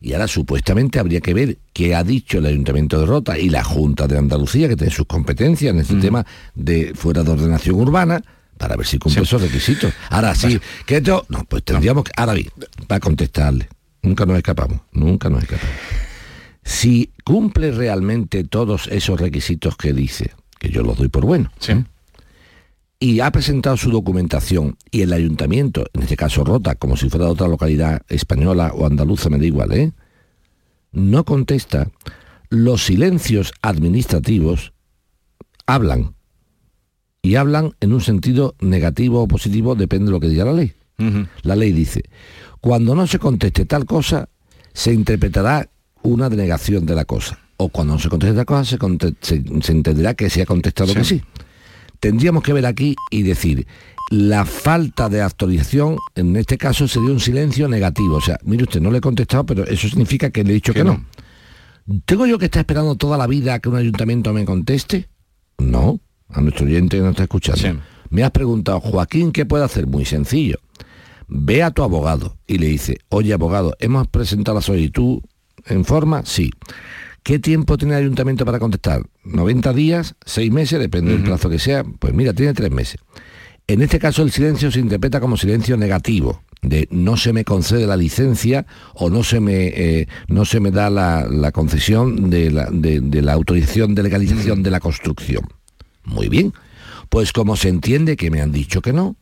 [0.00, 3.62] Y ahora supuestamente habría que ver qué ha dicho el Ayuntamiento de Rota y la
[3.62, 8.22] Junta de Andalucía, que tiene sus competencias en este tema de fuera de ordenación urbana,
[8.58, 9.92] para ver si cumple esos requisitos.
[10.10, 12.48] Ahora sí, que esto, no, pues tendríamos que, ahora bien,
[12.88, 13.68] para contestarle,
[14.02, 15.74] nunca nos escapamos, nunca nos escapamos.
[16.64, 20.32] Si cumple realmente todos esos requisitos que dice,
[20.62, 21.84] que yo los doy por bueno, ¿eh?
[23.00, 27.26] y ha presentado su documentación y el ayuntamiento, en este caso Rota, como si fuera
[27.26, 29.92] de otra localidad española o andaluza, me da igual, ¿eh?
[30.92, 31.90] no contesta,
[32.48, 34.72] los silencios administrativos
[35.66, 36.14] hablan.
[37.22, 40.72] Y hablan en un sentido negativo o positivo, depende de lo que diga la ley.
[41.42, 42.04] La ley dice,
[42.60, 44.28] cuando no se conteste tal cosa,
[44.72, 45.68] se interpretará
[46.02, 47.41] una denegación de la cosa.
[47.64, 50.46] O cuando no se conteste tal cosa, se, conte- se- se entenderá que se ha
[50.46, 51.22] contestado que sí.
[52.00, 53.66] Tendríamos que ver aquí y decir,
[54.10, 58.16] la falta de actualización, en este caso, sería un silencio negativo.
[58.16, 60.72] O sea, mire usted, no le he contestado, pero eso significa que le he dicho
[60.74, 61.04] que, no.
[62.04, 65.08] ¿Tengo yo que estar esperando toda la vida que un ayuntamiento me conteste?
[65.58, 67.60] No, a nuestro oyente que nos está escuchando.
[68.10, 69.86] Me has preguntado, Joaquín, ¿qué puede hacer?
[69.86, 70.58] Muy sencillo.
[71.28, 75.20] Ve a tu abogado y le dice, oye abogado, hemos presentado la solicitud
[75.66, 76.50] en forma, sí.
[77.22, 79.02] ¿Qué tiempo tiene el ayuntamiento para contestar?
[79.24, 80.16] ¿90 días?
[80.26, 80.80] ¿6 meses?
[80.80, 81.84] Depende del plazo que sea.
[81.84, 83.00] Pues mira, tiene 3 meses.
[83.68, 87.86] En este caso el silencio se interpreta como silencio negativo, de no se me concede
[87.86, 92.68] la licencia o no se me, eh, no se me da la, concesión de la,
[92.70, 95.46] de la autorización de legalización de la construcción.
[96.04, 96.52] Muy bien,
[97.08, 99.16] pues como se entiende que me han dicho que no,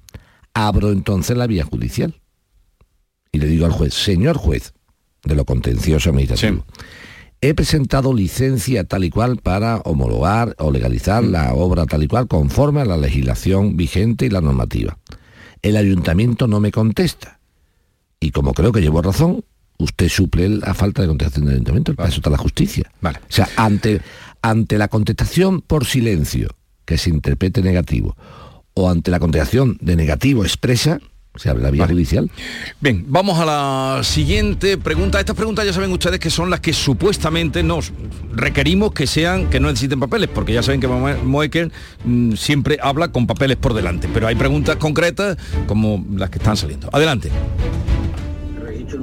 [0.54, 2.20] abro entonces la vía judicial.
[3.32, 4.72] Y le digo al juez, señor juez,
[5.24, 6.64] de lo contencioso administrativo,
[7.40, 12.28] he presentado licencia tal y cual para homologar o legalizar la obra tal y cual
[12.28, 14.98] conforme a la legislación vigente y la normativa.
[15.62, 17.40] El ayuntamiento no me contesta.
[18.18, 19.44] Y como creo que llevo razón,
[19.78, 22.90] usted suple la falta de contestación del ayuntamiento, para eso está la justicia.
[23.00, 23.18] Vale.
[23.18, 24.02] O sea, ante,
[24.42, 26.48] ante la contestación por silencio,
[26.84, 28.16] que se interprete negativo,
[28.74, 31.00] o ante la contestación de negativo expresa,
[31.36, 32.30] se abre la vía judicial.
[32.80, 35.20] Bien, vamos a la siguiente pregunta.
[35.20, 37.92] Estas preguntas ya saben ustedes que son las que supuestamente nos
[38.32, 41.70] requerimos que sean, que no necesiten papeles, porque ya saben que Moecker
[42.04, 46.56] mm, siempre habla con papeles por delante, pero hay preguntas concretas como las que están
[46.56, 46.88] saliendo.
[46.92, 47.30] Adelante.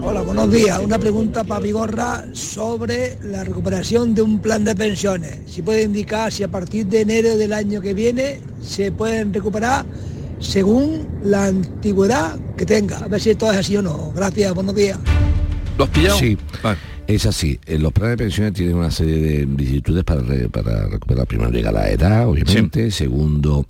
[0.01, 0.79] Hola, buenos días.
[0.83, 5.39] Una pregunta para Vigorra sobre la recuperación de un plan de pensiones.
[5.47, 9.85] Si puede indicar si a partir de enero del año que viene se pueden recuperar
[10.39, 12.97] según la antigüedad que tenga.
[12.97, 14.11] A ver si esto es así o no.
[14.15, 14.99] Gracias, buenos días.
[15.77, 16.17] ¿Los pillado?
[16.17, 16.37] Sí,
[17.07, 17.59] es así.
[17.65, 21.27] Eh, los planes de pensiones tienen una serie de vicisitudes para, para recuperar.
[21.27, 22.91] Primero llega la edad, obviamente.
[22.91, 23.65] Segundo,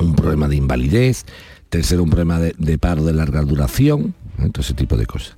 [0.00, 1.24] un problema de invalidez.
[1.68, 4.14] Tercero, un problema de, paro de larga duración.
[4.38, 4.48] ¿eh?
[4.50, 5.36] Todo ese tipo de cosas.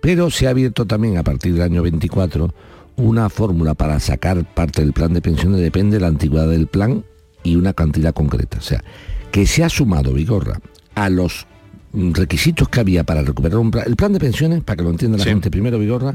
[0.00, 2.54] Pero se ha abierto también a partir del año 24
[2.96, 5.60] una fórmula para sacar parte del plan de pensiones.
[5.60, 7.04] Depende de la antigüedad del plan
[7.42, 8.58] y una cantidad concreta.
[8.58, 8.84] O sea,
[9.30, 10.60] que se ha sumado Vigorra
[10.94, 11.46] a los
[11.92, 13.84] requisitos que había para recuperar un plan.
[13.86, 16.14] El plan de pensiones, para que lo entienda la gente, primero Vigorra,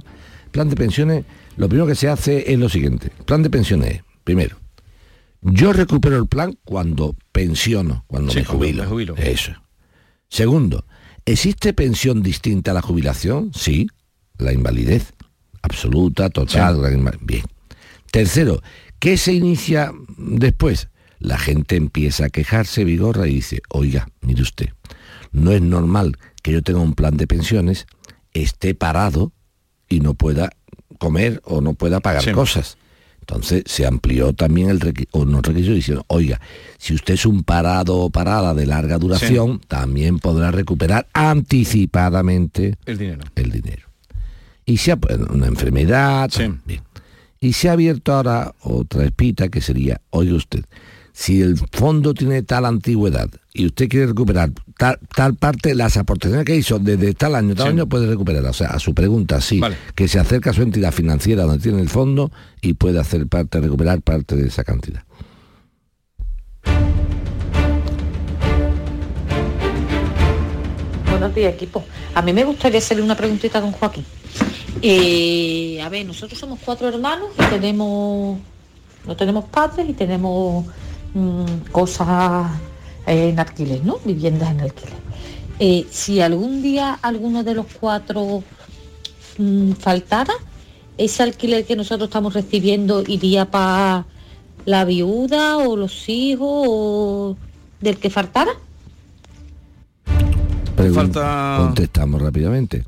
[0.52, 1.26] plan de pensiones,
[1.58, 3.12] lo primero que se hace es lo siguiente.
[3.26, 4.58] plan de pensiones es, primero,
[5.42, 9.16] yo recupero el plan cuando pensiono, cuando me, jubilo.
[9.18, 9.54] Eso.
[10.30, 10.86] Segundo,
[11.26, 13.52] ¿existe pensión distinta a la jubilación?
[13.54, 13.88] Sí,
[14.38, 15.14] la invalidez
[15.62, 16.80] absoluta, total.
[17.22, 17.44] Bien.
[18.12, 18.62] Tercero,
[19.00, 20.90] ¿qué se inicia después?
[21.22, 24.70] La gente empieza a quejarse, Vigorra, y dice, oiga, mire usted,
[25.32, 27.86] no es normal que yo tenga un plan de pensiones,
[28.34, 29.32] esté parado
[29.88, 30.50] y no pueda
[30.98, 32.78] comer o no pueda pagar cosas.
[33.20, 36.42] Entonces se amplió también el requisito, diciendo, oiga,
[36.80, 42.98] si usted es un parado o parada de larga duración, también podrá recuperar anticipadamente el
[42.98, 43.24] dinero.
[43.36, 43.88] El dinero.
[44.66, 46.30] Y si ha una enfermedad,
[47.40, 50.66] Y se ha abierto ahora otra espita que sería, oiga usted,
[51.14, 56.56] si el fondo tiene tal antigüedad y usted quiere recuperar tal, parte, las aportaciones que
[56.56, 58.46] hizo desde tal año, tal año puede recuperar.
[58.46, 59.62] O sea, a su pregunta, sí,
[59.94, 63.60] que se acerca a su entidad financiera donde tiene el fondo y puede hacer parte,
[63.60, 65.04] recuperar parte de esa cantidad.
[71.10, 71.84] Buenos días, equipo.
[72.16, 74.06] A mí me gustaría hacerle una preguntita a don Joaquín.
[74.82, 78.40] Eh, a ver, nosotros somos cuatro hermanos y tenemos,
[79.06, 80.66] no tenemos padres y tenemos
[81.72, 82.52] cosas
[83.06, 83.98] en alquiler, ¿no?
[84.06, 84.94] Viviendas en alquiler.
[85.60, 88.44] Eh, si algún día alguno de los cuatro
[89.38, 90.34] mm, faltara,
[90.98, 94.06] ese alquiler que nosotros estamos recibiendo iría para
[94.66, 97.38] la viuda o los hijos o
[97.80, 98.52] del que faltara.
[100.90, 101.58] Falta...
[101.60, 102.86] Contestamos rápidamente.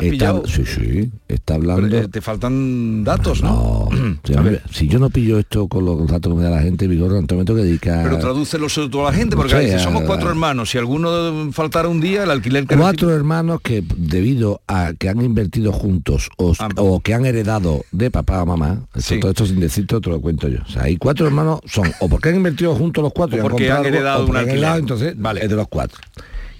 [0.00, 1.96] está, Sí, sí, está hablando...
[1.96, 3.88] Eh, te faltan datos, ¿no?
[4.70, 7.26] si yo no pillo esto con los datos que me da la gente, Vigor, en
[7.30, 8.00] momento que dedica...
[8.02, 12.24] Pero tradúcelo sobre toda la gente, porque somos cuatro hermanos, si alguno faltara un día,
[12.24, 16.68] el alquiler que Cuatro hermanos que debido a que han invertido juntos o, ah,
[17.02, 18.86] que han heredado de papá o mamá,
[19.20, 20.58] todo esto sin decirte, te lo cuento yo.
[20.66, 23.70] O sea, hay cuatro hermanos, son o porque han invertido juntos los cuatro o porque
[23.70, 24.78] han, heredado un alquiler.
[24.78, 25.42] entonces vale.
[25.42, 25.98] es de los cuatro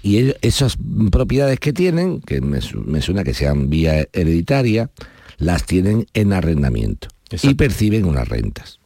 [0.03, 0.77] y esas
[1.11, 4.89] propiedades que tienen, que me, suena que sean vía hereditaria,
[5.37, 7.09] las tienen en arrendamiento
[7.41, 8.79] y perciben unas rentas.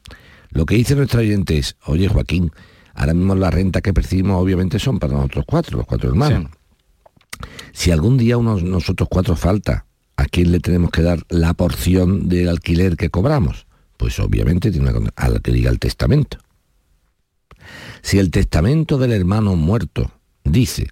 [0.49, 2.51] Lo que dice nuestro oyente es, oye Joaquín,
[2.93, 6.51] ahora mismo la renta que percibimos obviamente son para nosotros cuatro, los cuatro hermanos.
[7.71, 9.85] Si algún día uno de nosotros cuatro falta,
[10.17, 13.65] ¿a quién le tenemos que dar la porción del alquiler que cobramos?
[13.97, 16.37] Pues obviamente tiene una, al que diga el testamento.
[18.01, 20.11] Si el testamento del hermano muerto
[20.43, 20.87] dice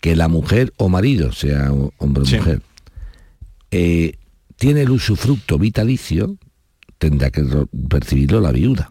[0.00, 2.62] que la mujer o marido, sea hombre o mujer,
[3.70, 4.14] eh,
[4.56, 6.36] tiene el usufructo vitalicio,
[6.98, 7.44] tendrá que
[7.88, 8.90] percibirlo la viuda.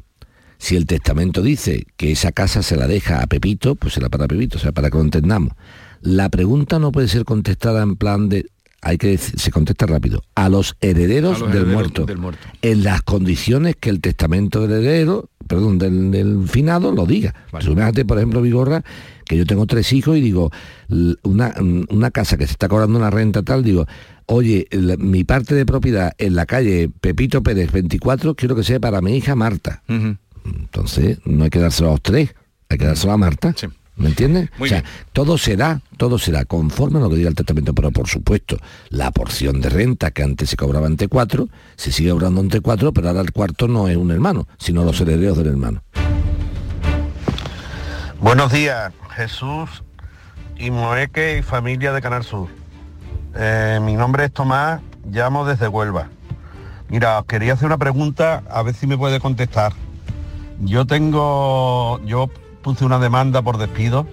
[0.58, 4.28] Si el testamento dice que esa casa se la deja a Pepito, pues será para
[4.28, 5.54] Pepito, o sea, para que lo entendamos.
[6.02, 8.48] La pregunta no puede ser contestada en plan de,
[8.82, 12.18] hay que decir, se contesta rápido, a los herederos, A los del, herederos muerto, del
[12.18, 12.48] muerto.
[12.62, 17.34] en las condiciones que el testamento del heredero, perdón, del, del finado lo diga.
[17.74, 18.84] Imagínate, por ejemplo, Vigorra,
[19.26, 20.52] que yo tengo tres hijos y digo,
[21.24, 21.54] una,
[21.90, 23.86] una casa que se está cobrando una renta tal, digo,
[24.28, 28.80] oye, la- mi parte de propiedad en la calle Pepito Pérez 24 quiero que sea
[28.80, 29.84] para mi hija Marta.
[30.46, 32.34] Entonces, no hay que dárselo a los tres,
[32.70, 33.54] hay que dárselo a Marta.
[34.00, 34.50] ¿Me entiendes?
[34.58, 34.94] Muy o sea, bien.
[35.12, 38.58] todo será, todo será conforme a lo que diga el testamento, pero por supuesto,
[38.90, 42.94] la porción de renta que antes se cobraba ante cuatro, se sigue cobrando ante cuatro,
[42.94, 45.84] pero ahora el cuarto no es un hermano, sino los herederos del hermano.
[48.22, 49.84] Buenos días, Jesús
[50.58, 52.48] y Moeque y familia de Canal Sur.
[53.36, 54.82] Eh, mi nombre es Tomás,
[55.12, 56.08] llamo desde Huelva.
[56.88, 59.74] Mira, os quería hacer una pregunta, a ver si me puede contestar.
[60.62, 62.30] Yo tengo, yo
[62.62, 64.08] puse una demanda por despido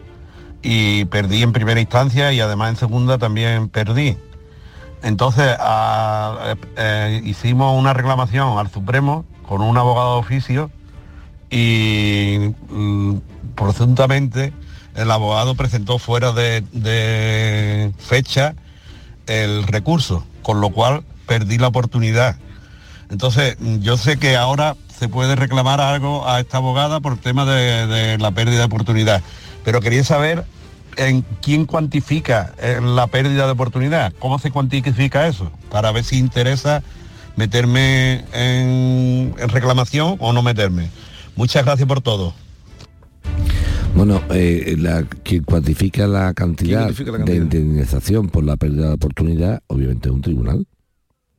[0.63, 4.17] y perdí en primera instancia y además en segunda también perdí.
[5.03, 10.71] Entonces eh, eh, hicimos una reclamación al Supremo con un abogado de oficio
[11.51, 13.17] y mm,
[13.55, 14.53] presuntamente
[14.97, 18.55] el abogado presentó fuera de, fecha
[19.27, 22.37] el recurso, con lo cual perdí la oportunidad.
[23.11, 27.87] Entonces, yo sé que ahora se puede reclamar algo a esta abogada por tema de,
[27.87, 29.23] de la pérdida de oportunidad,
[29.65, 30.45] pero quería saber
[30.97, 36.19] en quién cuantifica eh, la pérdida de oportunidad, cómo se cuantifica eso, para ver si
[36.19, 36.83] interesa
[37.37, 40.91] meterme en, en reclamación o no meterme.
[41.37, 42.35] Muchas gracias por todo.
[43.95, 47.43] Bueno, eh, la, quien cuantifica la cantidad, cuantifica la de cantidad?
[47.43, 50.67] indemnización por la pérdida de oportunidad, obviamente es un tribunal.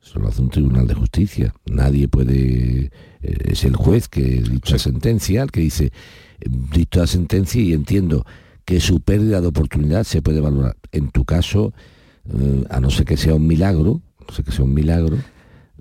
[0.08, 1.54] Eso lo hace un tribunal de justicia.
[1.66, 2.90] Nadie puede...
[3.20, 5.90] eh, es el juez que dicta sentencia, el que dice, eh,
[6.72, 8.24] dicta sentencia y entiendo
[8.64, 10.76] que su pérdida de oportunidad se puede valorar.
[10.92, 11.74] En tu caso,
[12.26, 15.18] eh, a no ser que sea un milagro, no sé que sea un milagro,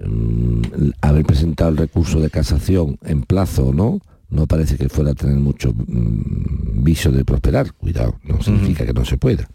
[0.05, 0.61] mm,
[1.01, 5.15] haber presentado el recurso de casación en plazo o no, no parece que fuera a
[5.15, 7.71] tener mucho mm, viso de prosperar.
[7.75, 9.47] Cuidado, no significa que no se pueda.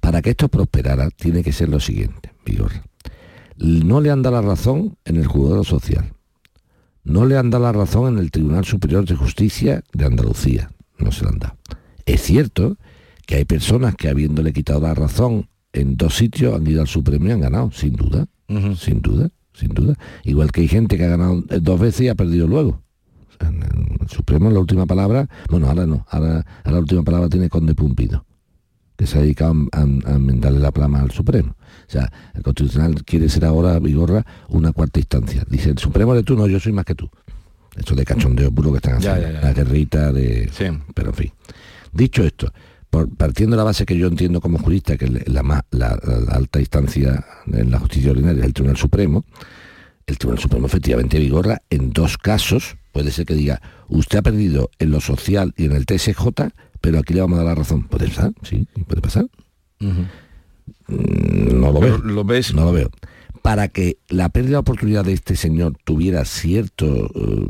[0.00, 2.82] Para que esto prosperara, tiene que ser lo siguiente, Vigorra.
[3.60, 6.12] No le han dado la razón en el juzgado social.
[7.04, 10.70] No le han dado la razón en el Tribunal Superior de Justicia de Andalucía.
[10.98, 11.56] No se la han dado.
[12.06, 12.76] Es cierto
[13.26, 17.26] que hay personas que habiéndole quitado la razón en dos sitios han ido al Supremo
[17.26, 18.26] y han ganado, sin duda,
[18.76, 19.94] sin duda, sin duda.
[20.24, 22.82] Igual que hay gente que ha ganado dos veces y ha perdido luego.
[23.40, 23.62] En
[24.00, 27.74] el Supremo la última palabra, bueno, ahora no, ahora, ahora la última palabra tiene Conde
[27.74, 28.24] Pumpido,
[28.96, 31.54] que se ha dedicado a, a- a enmendarle la plama al Supremo.
[31.90, 35.44] O sea, el Constitucional quiere ser ahora, Vigorra, una cuarta instancia.
[35.50, 37.10] Dice, el Supremo de tú, no, yo soy más que tú.
[37.74, 39.20] Eso de cachondeo puro que están haciendo.
[39.22, 39.40] ya, ya.
[39.40, 40.48] La guerrita de...
[40.94, 41.32] Pero en fin.
[41.92, 42.52] Dicho esto,
[42.90, 45.98] por- partiendo de la base que yo entiendo como jurista, que es la, más, la,
[46.04, 49.24] la alta instancia en la justicia ordinaria es el Tribunal Supremo,
[50.06, 54.70] el Tribunal Supremo efectivamente vigorra en dos casos, puede ser que diga, usted ha perdido
[54.78, 56.22] en lo social y en el TSJ,
[56.80, 57.82] pero aquí le vamos a dar la razón.
[57.88, 58.32] ¿Puede pasar?
[58.42, 59.26] Sí, puede pasar.
[60.88, 61.98] No lo veo.
[61.98, 62.54] lo ves.
[62.54, 62.90] No lo veo.
[63.42, 66.86] Para que la pérdida de oportunidad de este señor tuviera cierto...
[67.14, 67.46] eh,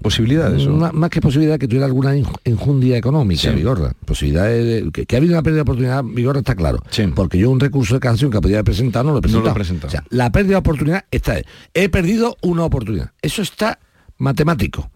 [0.00, 0.66] Posibilidades.
[0.66, 2.14] o- Más, que posibilidad que tuviera alguna
[2.44, 3.50] enjundia económica, Sí.
[3.50, 3.92] Vigorra.
[4.04, 6.78] Posibilidades de- que, que ha habido una pérdida de oportunidad, Vigorra está claro.
[7.14, 9.52] Porque yo un recurso de canción que podía haber presentado no lo he No lo
[9.52, 9.52] presentado.
[9.52, 9.88] he presentado.
[9.88, 11.36] O sea, la pérdida de oportunidad está.
[11.74, 13.12] He perdido una oportunidad.
[13.22, 13.78] Eso está
[14.18, 14.90] matemático.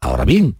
[0.00, 0.56] Ahora bien,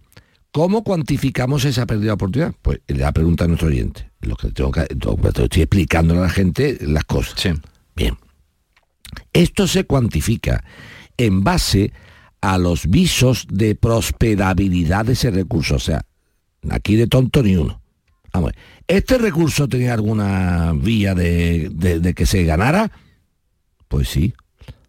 [0.51, 2.53] ¿cómo cuantificamos esa pérdida de oportunidad?
[2.61, 4.09] Pues la pregunta a nuestro oyente.
[4.21, 7.35] Lo que tengo que, estoy explicándole a la gente las cosas.
[7.95, 8.17] Bien.
[9.33, 10.63] Esto se cuantifica
[11.17, 11.91] en base
[12.41, 15.75] a los visos de prosperabilidad de ese recurso.
[15.75, 16.05] O sea,
[16.69, 17.81] aquí de tonto ni uno.
[18.33, 22.91] Vamos, a ver, ¿este recurso tenía alguna vía de, de- de que se ganara?
[23.89, 24.33] Pues sí,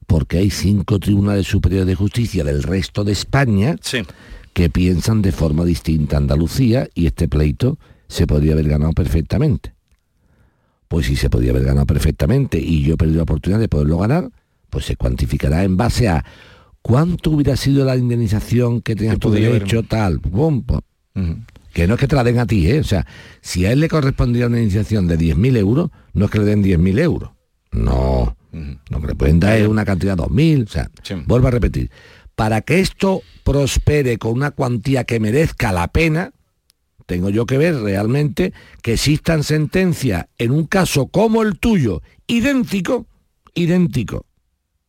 [0.07, 3.77] porque hay cinco tribunales superiores de justicia del resto de España
[4.53, 7.79] que piensan de forma distinta a Andalucía y este pleito
[8.09, 9.75] se podría haber ganado perfectamente.
[10.89, 13.99] Pues si se podría haber ganado perfectamente y yo he perdido la oportunidad de poderlo
[13.99, 14.31] ganar,
[14.69, 16.25] pues se cuantificará en base a
[16.83, 20.21] cuánto hubiera sido la indemnización que tenías tu podría haber- derecho, tal.
[21.73, 22.81] Que no es que te la den a ti, ¿eh?
[22.81, 23.07] O sea,
[23.41, 26.63] si a él le correspondía una indemnización de 10.000 euros, no es que le den
[26.63, 27.31] 10.000 euros.
[27.71, 28.37] No.
[28.91, 30.65] Lo que le pueden dar es una cantidad de 2.000.
[30.65, 30.91] O sea,
[31.27, 31.91] vuelvo a repetir.
[32.35, 36.33] Para que esto prospere con una cuantía que merezca la pena,
[37.07, 38.53] tengo yo que ver realmente
[38.83, 43.07] que existan sentencias en un caso como el tuyo, idéntico,
[43.55, 44.27] idéntico,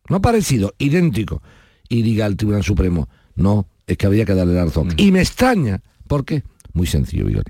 [0.08, 1.42] no parecido, idéntico,
[1.88, 4.94] y diga el Tribunal Supremo, no, es que había que darle la razón.
[4.96, 6.42] Y me extraña, ¿por qué?
[6.72, 7.44] Muy sencillo, Vigor.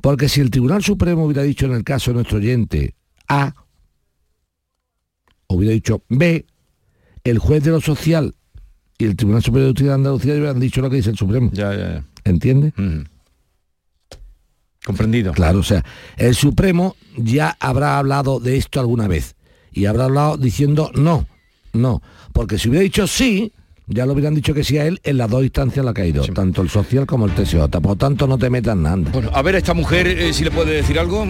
[0.00, 2.94] Porque si el Tribunal Supremo hubiera dicho en el caso de nuestro oyente
[3.26, 3.54] A,
[5.48, 6.46] hubiera dicho B,
[7.24, 8.34] el juez de lo social
[8.98, 11.50] y el Tribunal Superior de Justicia de Andalucía hubieran dicho lo que dice el Supremo.
[11.52, 12.04] Ya, ya, ya.
[12.24, 12.72] ¿Entiende?
[14.84, 15.32] Comprendido.
[15.32, 15.84] Claro, o sea,
[16.16, 19.36] el Supremo ya habrá hablado de esto alguna vez
[19.72, 21.26] y habrá hablado diciendo no,
[21.72, 23.52] no, porque si hubiera dicho sí,
[23.86, 26.24] ya lo hubieran dicho que sí a él en las dos instancias la ha caído,
[26.26, 27.68] tanto el social como el TSJ.
[27.70, 28.96] Por lo tanto, no te metas nada.
[29.12, 31.26] Bueno, a ver a esta mujer eh, si le puede decir algo.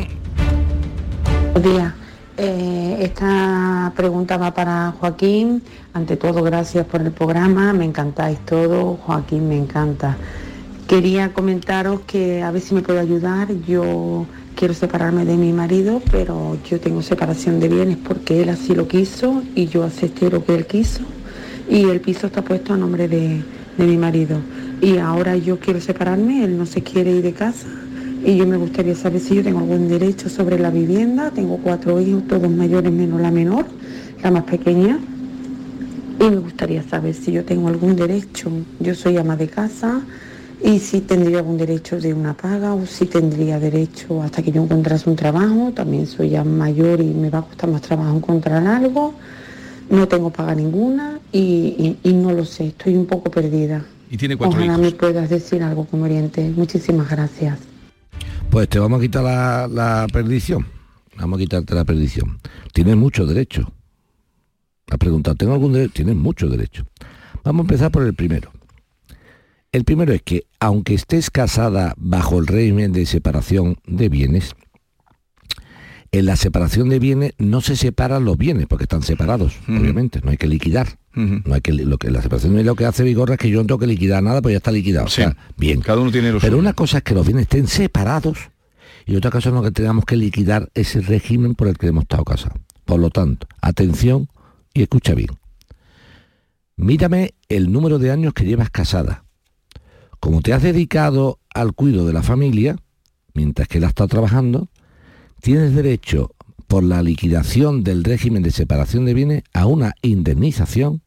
[1.55, 2.08] Buenos días.
[2.41, 5.61] Eh, esta pregunta va para Joaquín.
[5.93, 7.73] Ante todo, gracias por el programa.
[7.73, 8.95] Me encantáis todo.
[8.95, 10.17] Joaquín, me encanta.
[10.87, 13.49] Quería comentaros que a ver si me puede ayudar.
[13.67, 14.25] Yo
[14.55, 18.87] quiero separarme de mi marido, pero yo tengo separación de bienes porque él así lo
[18.87, 21.01] quiso y yo acepté lo que él quiso.
[21.69, 23.43] Y el piso está puesto a nombre de,
[23.77, 24.39] de mi marido.
[24.81, 27.67] Y ahora yo quiero separarme, él no se quiere ir de casa
[28.25, 31.31] y yo me gustaría saber si yo tengo algún derecho sobre la vivienda.
[31.31, 33.67] Tengo cuatro hijos, todos mayores menos la menor,
[34.23, 34.99] la más pequeña.
[36.21, 38.51] Y me gustaría saber si yo tengo algún derecho.
[38.81, 40.01] Yo soy ama de casa
[40.65, 44.63] y si tendría algún derecho de una paga o si tendría derecho hasta que yo
[44.65, 45.73] encontrase un trabajo.
[45.75, 49.15] También soy ya mayor y me va a costar más trabajo encontrar algo.
[49.91, 51.39] No tengo paga ninguna y,
[52.03, 53.85] y- y no lo sé, estoy un poco perdida.
[54.11, 54.85] Y tiene cuatro Ojalá hijos.
[54.85, 56.51] me puedas decir algo como oriente.
[56.55, 57.59] Muchísimas gracias.
[58.51, 60.67] Pues te vamos a quitar la, la perdición.
[61.17, 62.39] Vamos a quitarte la perdición.
[62.73, 63.73] Tienes mucho derecho.
[64.91, 65.93] Has preguntado, ¿tengo algún derecho?
[65.95, 66.87] Tienes mucho derecho.
[67.45, 68.51] Vamos a empezar por el primero.
[69.71, 74.55] El primero es que, aunque estés casada bajo el régimen de separación de bienes,
[76.11, 80.31] en la separación de bienes no se separan los bienes, porque están separados, obviamente, no
[80.31, 80.99] hay que liquidar.
[81.45, 83.59] No hay que lo que la separación de lo que hace Vigorra es que yo
[83.61, 85.07] no tengo que liquidar nada, pues ya está liquidado.
[85.07, 85.81] O sea, bien.
[85.81, 86.61] Cada uno tiene lo Pero suyo.
[86.61, 88.39] una cosa es que los bienes estén separados
[89.05, 92.03] y otra cosa es lo que tengamos que liquidar ese régimen por el que hemos
[92.03, 92.59] estado casados.
[92.85, 94.29] Por lo tanto, atención
[94.73, 95.31] y escucha bien.
[96.77, 99.25] Mírame el número de años que llevas casada.
[100.21, 102.77] Como te has dedicado al cuidado de la familia,
[103.35, 104.69] mientras que él ha estado trabajando,
[105.41, 106.33] tienes derecho
[106.67, 111.03] por la liquidación del régimen de separación de bienes a una indemnización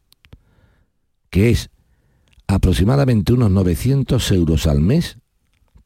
[1.32, 1.70] que es
[2.46, 5.16] aproximadamente unos 900 euros al mes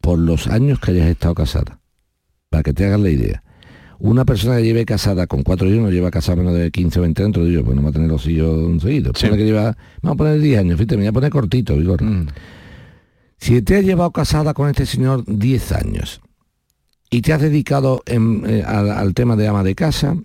[0.01, 1.81] por los años que hayas estado casada.
[2.51, 3.43] Para que te hagas la idea.
[4.01, 7.03] Una persona que lleve casada con cuatro hijos no lleva casada menos de 15 o
[7.03, 9.13] 20 años, digo, pues no va a tener los hijos seguidos.
[9.23, 12.03] Pone que lleva, vamos a poner 10 años, fíjate, me voy a poner cortito, Vigor.
[13.39, 16.21] Si te has llevado casada con este señor 10 años
[17.09, 20.17] y te has dedicado en, eh, al, al tema de ama de casa,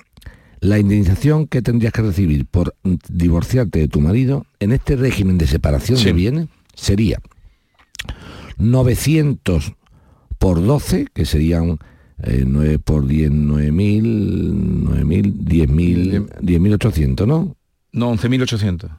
[0.62, 2.76] la indemnización que tendrías que recibir por
[3.10, 7.20] divorciarte de tu marido en este régimen de separación de bienes sería
[8.58, 9.74] 900
[10.38, 11.80] por 12, que serían
[12.24, 14.02] eh, 9 por 10, 9.000,
[14.84, 17.56] 9.000, 10.000, 10.800, ¿no?
[17.92, 18.90] No, 11.800.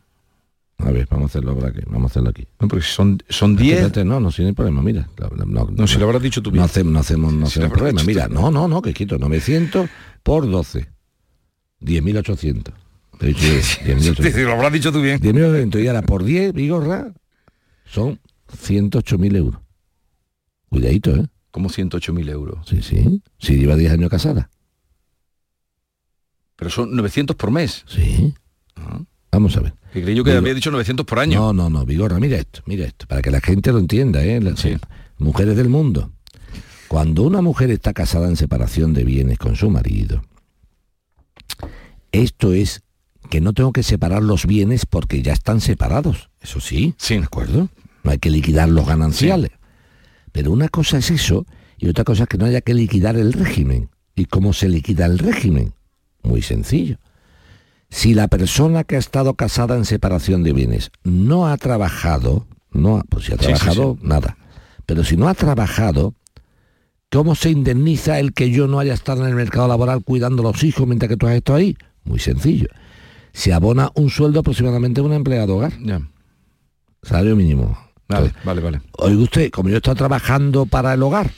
[0.78, 1.80] A ver, vamos a hacerlo ahora aquí.
[1.86, 2.46] Vamos a hacerlo aquí.
[2.58, 3.72] No, porque son, son 10.
[3.72, 5.08] Espérate, no, no, sin problema, mira.
[5.46, 6.60] No, No, si lo habrás dicho tú bien.
[6.60, 8.02] No hacemos, no hacemos, no Si hacemos problema.
[8.02, 9.16] Mira, no, no, no, que quito.
[9.16, 9.88] 900
[10.24, 10.91] por 12.
[11.82, 12.72] 10.800.
[13.18, 13.52] Te he dicho yo,
[13.96, 14.32] 10.800.
[14.32, 15.20] Sí, lo habrás dicho tú bien.
[15.20, 17.12] 10.800 y ahora por 10, Vigorra,
[17.84, 18.18] son
[18.62, 19.60] 108.000 euros.
[20.68, 21.26] Cuidadito, ¿eh?
[21.50, 22.66] Como 108.000 euros.
[22.68, 23.22] Sí, sí.
[23.38, 24.48] Si lleva 10 años casada.
[26.56, 27.84] Pero son 900 por mes.
[27.86, 28.34] Sí.
[29.30, 29.74] Vamos a ver.
[29.92, 31.38] Que creí yo que Vigor- había dicho 900 por año.
[31.38, 34.40] No, no, no, Vigorra, mira esto, mira esto, para que la gente lo entienda, ¿eh?
[34.40, 34.66] Las
[35.18, 36.12] mujeres del mundo.
[36.88, 40.22] Cuando una mujer está casada en separación de bienes con su marido,
[42.12, 42.82] esto es
[43.30, 46.30] que no tengo que separar los bienes porque ya están separados.
[46.40, 47.18] Eso sí, sí.
[47.18, 47.68] ¿de acuerdo?
[48.04, 49.50] No hay que liquidar los gananciales.
[50.32, 51.46] Pero una cosa es eso
[51.78, 53.90] y otra cosa es que no haya que liquidar el régimen.
[54.14, 55.72] ¿Y cómo se liquida el régimen?
[56.22, 56.98] Muy sencillo.
[57.88, 62.96] Si la persona que ha estado casada en separación de bienes no ha trabajado, no
[62.98, 64.36] ha, pues si ha Sí, sí, trabajado, nada.
[64.86, 66.14] Pero si no ha trabajado,
[67.10, 70.52] ¿cómo se indemniza el que yo no haya estado en el mercado laboral cuidando a
[70.52, 71.76] los hijos mientras que tú has estado ahí?
[72.04, 72.68] Muy sencillo.
[73.32, 75.72] Se abona un sueldo aproximadamente de un empleado hogar.
[75.82, 76.00] Ya.
[77.02, 77.78] Salario mínimo.
[78.08, 78.80] Vale, vale, vale.
[78.98, 81.30] Oiga usted, como yo he estado trabajando para el hogar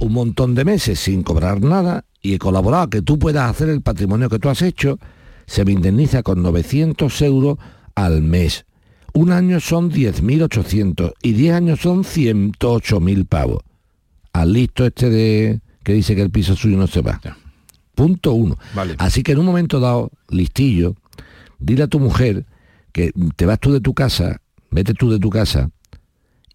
[0.00, 3.68] un montón de meses sin cobrar nada y he colaborado a que tú puedas hacer
[3.68, 4.98] el patrimonio que tú has hecho,
[5.46, 7.58] se me indemniza con 900 euros
[7.94, 8.66] al mes.
[9.12, 13.62] Un año son 10.800 y 10 años son 108.000 pavos.
[14.32, 17.20] Al listo este de que dice que el piso suyo no se va.
[17.94, 18.56] Punto uno.
[18.74, 18.94] Vale.
[18.98, 20.96] Así que en un momento dado, listillo,
[21.58, 22.44] dile a tu mujer
[22.92, 24.40] que te vas tú de tu casa,
[24.70, 25.70] vete tú de tu casa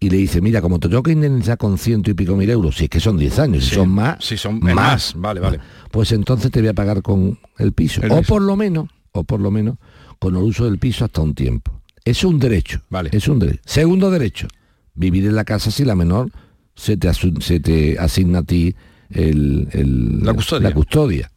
[0.02, 2.76] y le dice, mira, como te tengo que indemnizar con ciento y pico mil euros,
[2.76, 5.60] si es que son 10 años, si son más, si son más, vale, vale.
[5.90, 8.00] Pues entonces te voy a pagar con el piso.
[8.08, 9.76] o por lo menos, o por lo menos,
[10.18, 11.82] con el uso del piso hasta un tiempo.
[12.02, 12.80] Es un derecho.
[12.88, 13.10] Vale.
[13.12, 13.60] Es un derecho.
[13.66, 14.48] Segundo derecho,
[14.94, 16.30] vivir en la casa si la menor
[16.74, 18.74] se te, se te asigna a ti
[19.12, 20.68] el, la, custodia.
[20.68, 21.30] la custodia.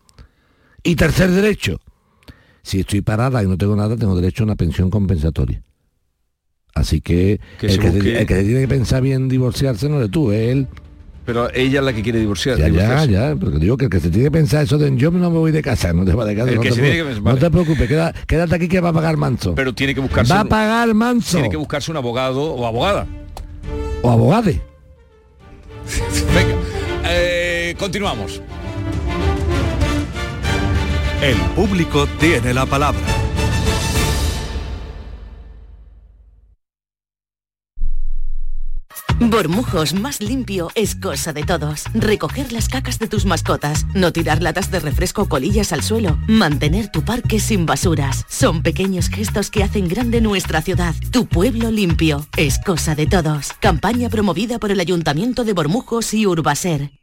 [0.83, 1.79] Y tercer derecho,
[2.61, 5.61] si estoy parada y no tengo nada, tengo derecho a una pensión compensatoria.
[6.75, 10.67] Así que, el, que se, tiene que pensar bien divorciarse no es tú, es él.
[11.25, 12.57] Pero ella es la que quiere divorciar.
[12.57, 15.09] Ya, ya, ya, porque digo que el que se tiene que pensar eso de yo
[15.11, 16.51] no me voy de casa, no te va de casa.
[16.51, 17.87] No, te, preocupes,
[18.27, 19.55] quédate aquí que va a pagar manso.
[19.55, 20.33] Pero tiene que buscarse.
[20.33, 21.37] Va a pagar manso.
[21.37, 23.07] Tiene que buscarse un abogado o abogada.
[24.01, 24.61] O abogade.
[26.35, 26.55] Venga,
[27.73, 28.41] eh, continuamos.
[31.21, 33.01] El público tiene la palabra.
[39.19, 41.85] Bormujos más limpio es cosa de todos.
[41.93, 46.17] Recoger las cacas de tus mascotas, no tirar latas de refresco o colillas al suelo,
[46.27, 48.25] mantener tu parque sin basuras.
[48.27, 50.93] Son pequeños gestos que hacen grande nuestra ciudad.
[51.11, 53.53] Tu pueblo limpio es cosa de todos.
[53.61, 57.02] Campaña promovida por el Ayuntamiento de Bormujos y Urbaser.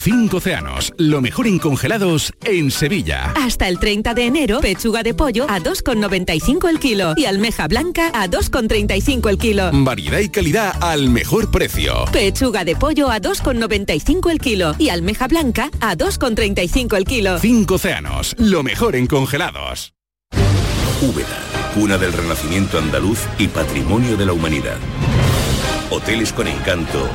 [0.00, 3.32] Cinco océanos, lo mejor en congelados en Sevilla.
[3.34, 8.12] Hasta el 30 de enero, pechuga de pollo a 2,95 el kilo y almeja blanca
[8.14, 9.70] a 2,35 el kilo.
[9.72, 12.04] Variedad y calidad al mejor precio.
[12.12, 17.40] Pechuga de pollo a 2,95 el kilo y almeja blanca a 2,35 el kilo.
[17.40, 19.94] Cinco océanos, lo mejor en congelados.
[21.02, 21.42] Úbeda,
[21.74, 24.76] cuna del renacimiento andaluz y patrimonio de la humanidad.
[25.90, 27.08] Hoteles con encanto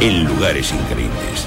[0.00, 1.46] en lugares increíbles.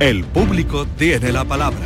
[0.00, 1.78] El público tiene la palabra.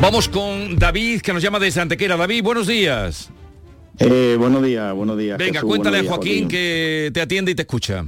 [0.00, 2.16] Vamos con David, que nos llama desde Antequera.
[2.16, 3.30] David, buenos días.
[3.98, 5.38] Eh, buenos días, buenos días.
[5.38, 8.06] Venga, cuéntale a Joaquín, que te atiende y te escucha.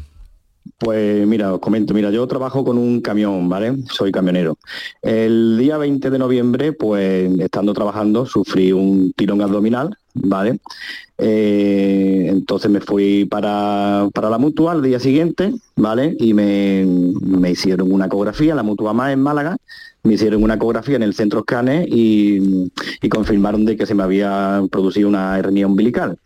[0.80, 3.76] Pues mira, os comento, mira, yo trabajo con un camión, ¿vale?
[3.90, 4.56] Soy camionero.
[5.02, 10.58] El día 20 de noviembre, pues estando trabajando, sufrí un tirón abdominal, ¿vale?
[11.18, 16.16] Eh, entonces me fui para, la mutua al día siguiente, ¿vale?
[16.18, 16.86] Y me,
[17.26, 19.58] me hicieron una ecografía, la mutua más en Málaga,
[20.02, 22.70] me hicieron una ecografía en el centro Scanner y,
[23.02, 26.16] y confirmaron de que se me había producido una hernia umbilical.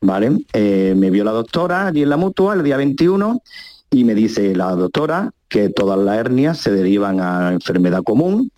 [0.00, 0.44] ¿Vale?
[0.52, 3.42] Eh, me vio la doctora allí en la mutua el día 21
[3.90, 8.50] y me dice la doctora que todas las hernias se derivan a enfermedad común,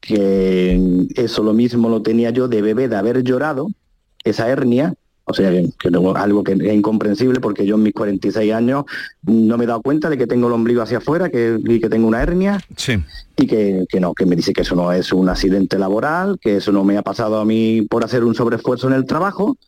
[0.00, 3.68] que eso lo mismo lo tenía yo de bebé de haber llorado,
[4.24, 8.84] esa hernia, o sea, que, algo que es incomprensible porque yo en mis 46 años
[9.24, 11.90] no me he dado cuenta de que tengo el ombligo hacia afuera que, y que
[11.90, 12.60] tengo una hernia.
[13.36, 16.56] Y que, que, no, que me dice que eso no es un accidente laboral, que
[16.56, 19.58] eso no me ha pasado a mí por hacer un sobreesfuerzo en el trabajo,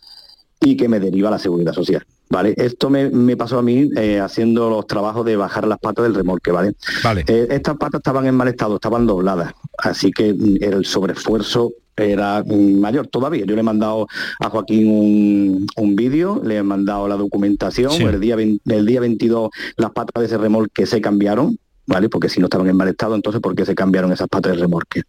[0.60, 2.04] y que me deriva la seguridad social.
[2.28, 2.54] ¿vale?
[2.56, 6.14] Esto me, me pasó a mí eh, haciendo los trabajos de bajar las patas del
[6.14, 6.74] remolque, ¿vale?
[7.02, 7.24] Vale.
[7.26, 12.42] Eh, estas patas estaban en mal estado, estaban dobladas, así que mm, el sobreesfuerzo era
[12.46, 13.44] mm, mayor todavía.
[13.46, 14.06] Yo le he mandado
[14.38, 18.04] a Joaquín un, un vídeo, le he mandado la documentación, Sí.
[18.04, 21.58] el, día 20 el día 22 las patas de ese remolque se cambiaron,
[21.90, 22.08] ¿vale?
[22.08, 24.60] Porque si no estaban en mal estado, entonces ¿por qué se cambiaron esas patas del
[24.60, 25.02] remolque?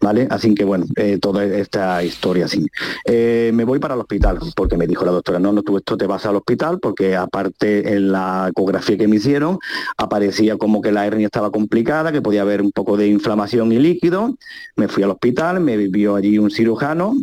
[0.00, 0.28] ¿Vale?
[0.30, 2.66] Así que bueno, eh, toda esta historia así.
[3.06, 5.96] Eh, me voy para el hospital, porque me dijo la doctora, no, no, tú esto
[5.96, 9.58] te vas al hospital, porque aparte en la ecografía que me hicieron,
[9.96, 13.78] aparecía como que la hernia estaba complicada, que podía haber un poco de inflamación y
[13.78, 14.36] líquido.
[14.76, 17.14] Me fui al hospital, me vio allí un cirujano,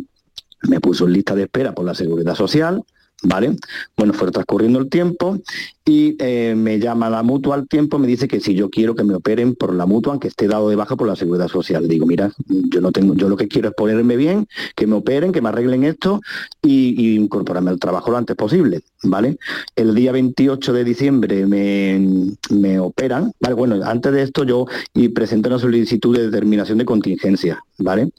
[0.68, 2.82] me puso en lista de espera por la seguridad social,
[3.22, 3.56] ¿vale?
[3.96, 5.38] Bueno, fue transcurriendo el tiempo
[5.84, 9.04] y eh, me llama la mutua al tiempo, me dice que si yo quiero que
[9.04, 11.88] me operen por la mutua, aunque esté dado de baja por la seguridad social.
[11.88, 14.46] Digo, mira, yo no tengo, yo lo que quiero es ponerme bien,
[14.76, 16.20] que me operen, que me arreglen esto
[16.62, 19.38] y, y incorporarme al trabajo lo antes posible, ¿vale?
[19.74, 23.54] El día 28 de diciembre me, me operan, ¿vale?
[23.54, 28.10] Bueno, antes de esto yo y presenté una solicitud de determinación de contingencia, ¿vale?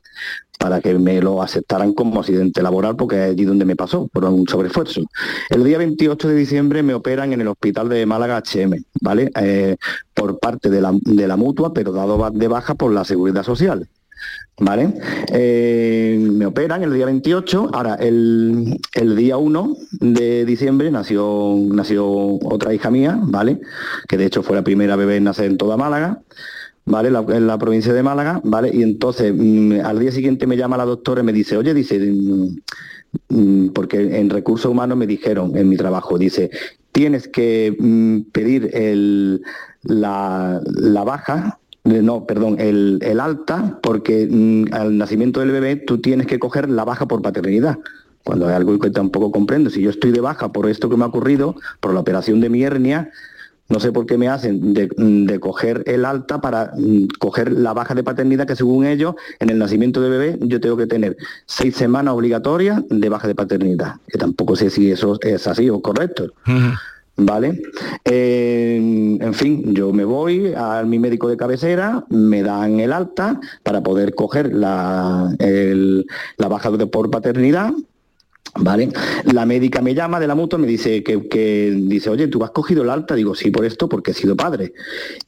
[0.60, 4.26] Para que me lo aceptaran como accidente laboral, porque es allí donde me pasó, por
[4.26, 5.01] un sobreesfuerzo.
[5.49, 9.32] El día 28 de diciembre me operan en el hospital de Málaga HM, ¿vale?
[9.39, 9.78] Eh,
[10.14, 13.88] por parte de la, de la mutua, pero dado de baja por la seguridad social.
[14.62, 14.93] ¿Vale?
[15.32, 17.70] Eh, me operan el día 28.
[17.72, 23.62] Ahora, el, el día 1 de diciembre nació, nació otra hija mía, ¿vale?
[24.10, 26.20] Que de hecho fue la primera bebé en nacer en toda Málaga.
[26.90, 27.12] ¿Vale?
[27.12, 28.72] La- en la provincia de Málaga, ¿vale?
[28.74, 32.00] Y entonces mm, al día siguiente me llama la doctora y me dice, oye, dice,
[32.00, 32.56] mm,
[33.30, 36.50] mm, porque en recursos humanos me dijeron en mi trabajo, dice,
[36.92, 37.76] tienes que
[38.32, 39.42] pedir el,
[39.84, 44.24] la, la baja, eh, no, perdón, el, el alta, porque
[44.72, 47.78] al nacimiento del bebé tú tienes que coger la baja por paternidad.
[48.26, 51.04] Cuando es algo que tampoco comprendo, si yo estoy de baja por esto que me
[51.06, 53.10] ha ocurrido, por la operación de mi hernia,
[53.70, 57.74] no sé por qué me hacen de, de coger el alta para mm, coger la
[57.74, 61.15] baja de paternidad que según ellos, en el nacimiento de bebé, yo tengo que tener
[61.45, 63.95] seis semanas obligatorias de baja de paternidad.
[64.07, 66.34] Que tampoco sé si eso es así o correcto.
[67.22, 67.61] ¿Vale?
[68.05, 73.39] Eh, en fin, yo me voy a mi médico de cabecera, me dan el alta
[73.63, 76.05] para poder coger la, el-
[76.38, 77.72] la baja de por paternidad.
[78.56, 78.89] ¿Vale?
[79.32, 82.52] La médica me llama de la mutua, me dice que, que dice, oye, ¿tú has
[82.52, 83.14] cogido el alta?
[83.16, 84.74] Digo, sí, por esto, porque he sido padre.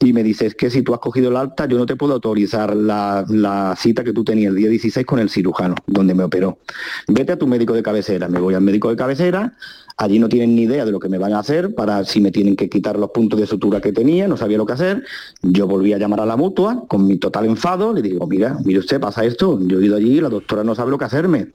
[0.00, 2.14] Y me dice, es que si tú has cogido el alta, yo no te puedo
[2.14, 6.24] autorizar la, la cita que tú tenías el día 16 con el cirujano, donde me
[6.24, 6.58] operó.
[7.06, 8.28] Vete a tu médico de cabecera.
[8.28, 9.54] Me voy al médico de cabecera,
[9.96, 12.32] allí no tienen ni idea de lo que me van a hacer, para si me
[12.32, 15.04] tienen que quitar los puntos de sutura que tenía, no sabía lo que hacer.
[15.42, 18.80] Yo volví a llamar a la mutua con mi total enfado, le digo, mira, mire
[18.80, 21.52] usted, pasa esto, yo he ido allí, la doctora no sabe lo que hacerme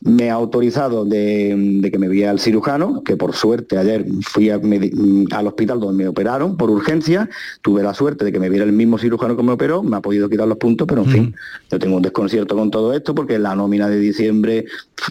[0.00, 4.48] me ha autorizado de, de que me vea al cirujano, que por suerte ayer fui
[4.48, 7.28] a- me di- al hospital donde me operaron por urgencia,
[7.62, 10.00] tuve la suerte de que me viera el mismo cirujano que me operó, me ha
[10.00, 11.34] podido quitar los puntos, pero en fin,
[11.70, 14.66] yo tengo un desconcierto con todo esto porque la nómina de diciembre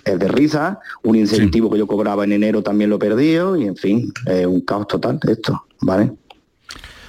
[0.05, 3.65] es de risa, un incentivo que yo cobraba en enero también lo he perdido y
[3.65, 6.13] en fin, es un caos total esto, ¿vale?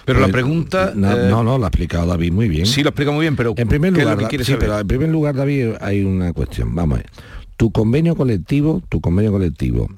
[0.04, 0.92] Pero la Pues, pregunta...
[0.96, 2.64] No, eh, no, no, lo ha explicado David muy bien.
[2.64, 4.44] Sí, lo explica muy bien, pero En primer ¿qué es lo lugar, que Da- quiere
[4.44, 4.66] sí, saber?
[4.66, 6.74] pero en primer lugar, David, hay una cuestión.
[6.74, 7.10] Vamos a ver.
[7.58, 9.88] Tu convenio colectivo, tu convenio colectivo,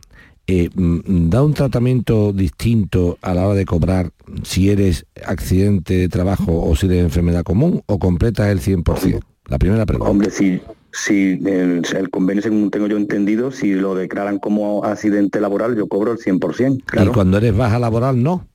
[0.46, 4.10] eh, mm, da un tratamiento distinto a la hora de cobrar
[4.42, 9.20] si eres accidente de trabajo o si eres enfermedad común o completas el 100%.
[9.46, 10.10] La primera pregunta.
[10.10, 15.38] Hombre, si, si el, el convenio, según tengo yo entendido, si lo declaran como accidente
[15.40, 16.82] laboral, yo cobro el 100%.
[16.86, 17.10] Claro.
[17.10, 18.46] Y cuando eres baja laboral, no.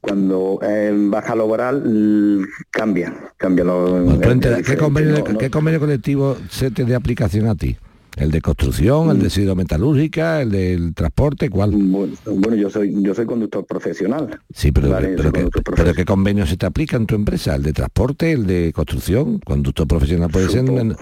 [0.00, 5.50] Cuando eh, baja laboral, cambia, cambia lo, es- es enteras, ¿qué, convenio, no- no- qué
[5.50, 7.76] convenio colectivo se te de aplicación a ti?
[8.16, 11.48] ¿El de construcción, el de sido metalúrgica, el del transporte?
[11.48, 11.70] ¿Cuál?
[11.72, 14.38] Bueno, bueno, yo soy yo soy conductor profesional.
[14.54, 17.14] Sí, pero, Vale, pero, soy ¿qué, conductor pero ¿qué convenio se te aplica en tu
[17.14, 17.54] empresa?
[17.54, 19.38] ¿El de transporte, el de construcción?
[19.38, 20.68] Conductor profesional puede ser...
[20.68, 20.94] en-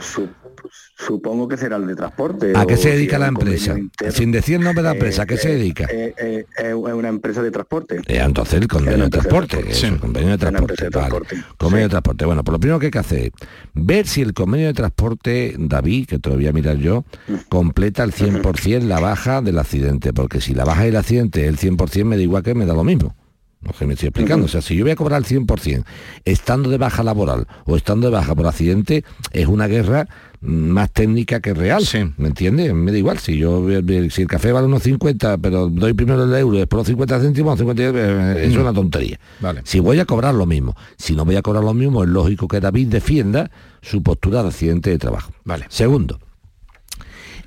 [1.06, 2.52] Supongo que será el de transporte.
[2.54, 3.76] ¿A qué se dedica la empresa?
[4.10, 5.86] Sin decir nombre de la empresa, ¿a qué se Eh, dedica?
[5.90, 7.96] eh, eh, es una empresa de transporte.
[8.06, 11.08] Eh, entonces el convenio de transporte, eso, el convenio de transporte, de vale.
[11.08, 12.24] transporte, Convenio de transporte.
[12.26, 13.32] Bueno, pues lo primero que hay que hacer es
[13.72, 17.04] ver si el convenio de transporte, David, que te lo voy a mirar yo,
[17.48, 21.56] completa el 100% la baja del accidente, porque si la baja del accidente es el
[21.58, 23.14] 100% me da igual que me da lo mismo.
[23.62, 24.46] No sé, me estoy explicando.
[24.46, 25.84] O sea, si yo voy a cobrar el 100%
[26.24, 30.90] estando de baja laboral o estando de baja por accidente, es una guerra mm, más
[30.90, 31.84] técnica que real.
[32.16, 32.72] ¿Me entiendes?
[32.72, 33.18] Me da igual.
[33.18, 33.66] Si yo
[34.10, 37.58] si el café vale unos 50, pero doy primero el euro, después los 50 céntimos,
[37.58, 39.20] 50, eh, es una tontería.
[39.40, 39.60] Vale.
[39.64, 42.48] Si voy a cobrar lo mismo, si no voy a cobrar lo mismo, es lógico
[42.48, 43.50] que David defienda
[43.82, 45.32] su postura de accidente de trabajo.
[45.44, 45.66] Vale.
[45.68, 46.18] Segundo,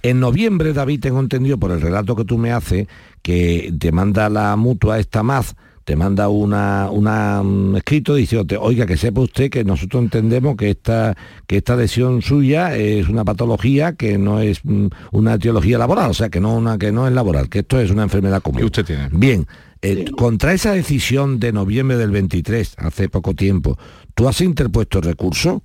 [0.03, 2.87] En noviembre, David, tengo entendido por el relato que tú me haces,
[3.21, 8.85] que te manda la mutua esta más te manda una, una un escrito diciéndote, oiga,
[8.85, 11.15] que sepa usted que nosotros entendemos que esta,
[11.47, 16.13] que esta lesión suya es una patología que no es mm, una etiología laboral, o
[16.13, 18.59] sea, que no, una, que no es laboral, que esto es una enfermedad común.
[18.59, 19.09] Que usted tiene.
[19.11, 19.45] Bien,
[19.81, 23.77] eh, contra esa decisión de noviembre del 23, hace poco tiempo,
[24.13, 25.63] ¿tú has interpuesto recurso?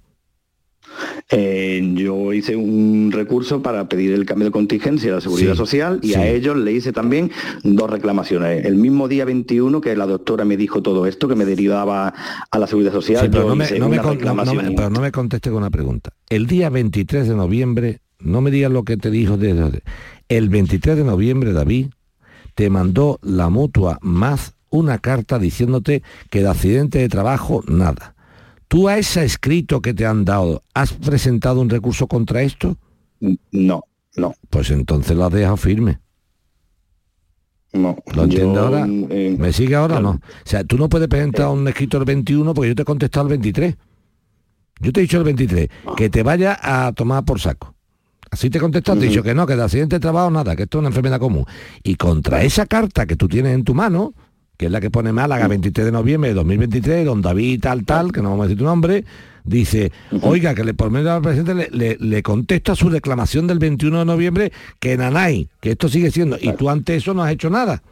[1.30, 5.58] Eh, yo hice un recurso para pedir el cambio de contingencia de la Seguridad Sí,
[5.58, 6.14] Social y sí.
[6.14, 7.30] a ellos le hice también
[7.62, 8.64] dos reclamaciones.
[8.64, 12.14] El mismo día 21 que la doctora me dijo todo esto, que me derivaba
[12.50, 14.24] a la Seguridad Social, Sí, pero yo no me, hice no me una con- no-
[14.24, 14.74] no me- reclamación.
[14.76, 16.10] pero no me conteste con una pregunta.
[16.30, 19.82] El día 23 de noviembre, no me digas lo que te dijo de...
[20.28, 21.86] El 23 de noviembre, David,
[22.54, 28.14] te mandó la mutua más una carta diciéndote que de accidente de trabajo, nada.
[28.68, 32.76] ¿Tú a ese escrito que te han dado, has presentado un recurso contra esto?
[33.50, 33.82] No,
[34.16, 34.34] no.
[34.50, 35.98] Pues entonces lo has dejado firme.
[37.72, 37.96] No.
[38.14, 38.86] ¿Lo entiendes Yo, ahora?
[38.88, 40.10] eh, ¿Me sigue ahora o no?
[40.10, 43.26] O sea, tú no puedes presentar un escrito el 21 porque yo te he contestado
[43.26, 43.76] el 23.
[44.80, 47.74] Yo te he dicho el 23, que te vaya a tomar por saco.
[48.30, 50.54] Así te he contestado, te he dicho que no, que de accidente de trabajo nada,
[50.54, 51.44] que esto es una enfermedad común.
[51.82, 54.12] Y contra esa carta que tú tienes en tu mano,
[54.58, 58.12] que es la que pone Málaga 23 de noviembre de 2023, don David tal tal,
[58.12, 59.04] que no vamos a decir tu nombre,
[59.44, 59.92] dice,
[60.22, 64.00] oiga, que le por medio del presidente le, le- le contesta su reclamación del 21
[64.00, 67.48] de noviembre que nanay, que esto sigue siendo, y tú ante eso no has hecho
[67.48, 67.82] nada.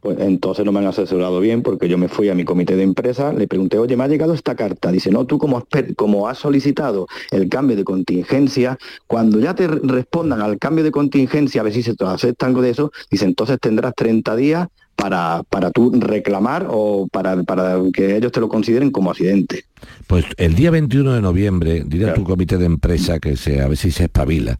[0.00, 2.82] Pues entonces no me han asesorado bien porque yo me fui a mi comité de
[2.82, 4.90] empresa, le pregunté, oye, me ha llegado esta carta.
[4.90, 5.64] Dice, no, tú como has,
[5.94, 8.76] como has solicitado el cambio de contingencia,
[9.06, 12.52] cuando ya te re- respondan al cambio de contingencia, a ver si se te aceptan
[12.52, 14.66] de eso, dice, entonces tendrás 30 días
[14.96, 19.64] para, para tú reclamar o para, para que ellos te lo consideren como accidente.
[20.06, 23.68] Pues el día 21 de noviembre, diré a tu comité de empresa que se, a
[23.68, 24.58] ver si se espabila,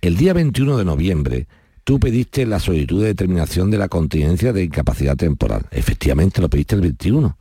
[0.00, 1.46] el día 21 de noviembre
[1.84, 5.66] tú pediste la solicitud de determinación de la contingencia de incapacidad temporal.
[5.70, 7.36] Efectivamente lo pediste el 21.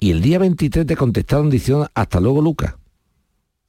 [0.00, 2.74] Y el día 23 te contestaron diciendo hasta luego Lucas.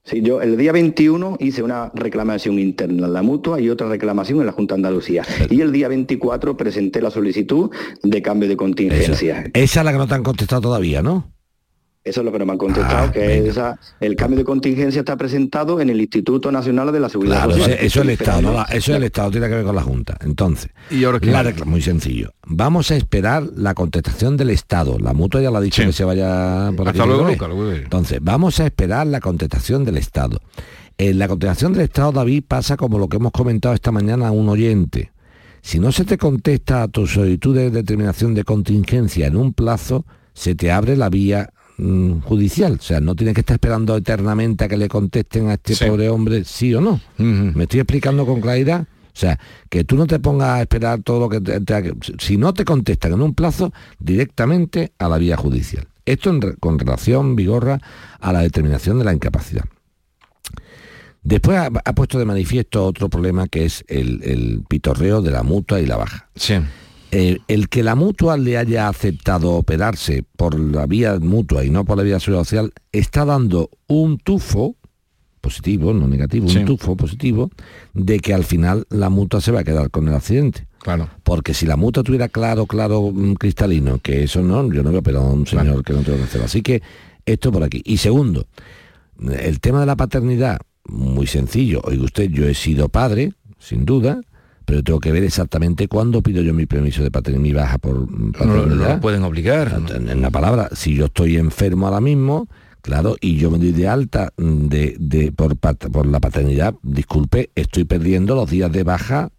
[0.06, 4.42] Sí, yo el día 21 hice una reclamación interna en la mutua y otra reclamación
[4.42, 5.24] en la Junta de Andalucía.
[5.50, 9.50] Y el día 24 presenté la solicitud de cambio de contingencia.
[9.54, 11.32] Esa es la que no te han contestado todavía, ¿no?
[12.04, 15.00] Eso es lo que no me han contestado, Ah, que esa- el cambio de contingencia
[15.00, 17.78] está presentado en el Instituto Nacional de la Seguridad Claro, Social.
[17.80, 18.48] eso es el Estado, ¿no?
[18.50, 18.54] esperando.
[18.72, 20.18] La- eso es el Estado, tiene que ver con la Junta.
[20.22, 21.28] Entonces, ¿Y ahora qué?
[21.28, 22.34] la muy sencillo.
[22.46, 25.00] Vamos a esperar la contestación del Estado.
[25.00, 27.00] La mutua ya la ha dicho que se vaya por aquí.
[27.00, 27.14] Hasta.
[27.14, 27.72] Luca, luego.
[27.72, 30.40] Entonces, vamos a esperar la contestación del Estado.
[30.98, 34.32] En la contestación del Estado, David, pasa como lo que hemos comentado esta mañana a
[34.32, 35.14] un oyente.
[35.62, 40.06] Si no se te contesta a tu solicitud de determinación de contingencia en un plazo,
[40.34, 42.78] se te abre la vía judicial.
[42.80, 46.10] O sea, no tienes que estar esperando eternamente a que le contesten a este pobre
[46.10, 47.00] hombre sí o no.
[47.56, 48.82] ¿Me estoy explicando con claridad?
[48.82, 52.38] O sea, que tú no te pongas a esperar todo lo que te, te- si
[52.38, 55.88] no te contestan en un plazo, directamente a la vía judicial.
[56.06, 57.80] Esto en con relación, Vigorra,
[58.20, 59.66] a la determinación de la incapacidad.
[61.22, 65.44] Después ha, ha puesto de manifiesto otro problema que es el, el pitorreo de la
[65.44, 66.28] mutua y la baja.
[67.16, 71.86] Eh, el que la mutua le haya aceptado operarse por la vía mutua y no
[71.86, 74.76] por la vía social está dando un tufo
[75.40, 76.60] positivo, no negativo, Sí.
[76.60, 77.52] un tufo positivo
[77.94, 80.66] de que al final la mutua se va a quedar con el accidente.
[80.80, 81.10] Claro.
[81.24, 85.04] Porque si la mutua tuviera claro, claro, mm, cristalino, que eso no, yo no veo
[85.04, 86.46] pero a un señor que no tengo que hacerlo.
[86.46, 86.82] Así que
[87.26, 87.82] esto por aquí.
[87.86, 88.48] Y segundo,
[89.40, 91.82] el tema de la paternidad, muy sencillo.
[91.84, 94.22] Oiga usted, yo he sido padre, sin duda,
[94.66, 98.10] pero tengo que ver exactamente cuándo pido yo mi permiso de paternidad, mi baja por
[98.12, 98.66] No, paternidad.
[98.68, 99.82] no lo pueden obligar.
[99.96, 102.48] En, en la palabra, si yo estoy enfermo ahora mismo,
[102.82, 107.50] claro, y yo me doy de alta mm, de, de- por, por la paternidad, disculpe,
[107.56, 109.30] estoy perdiendo los días de baja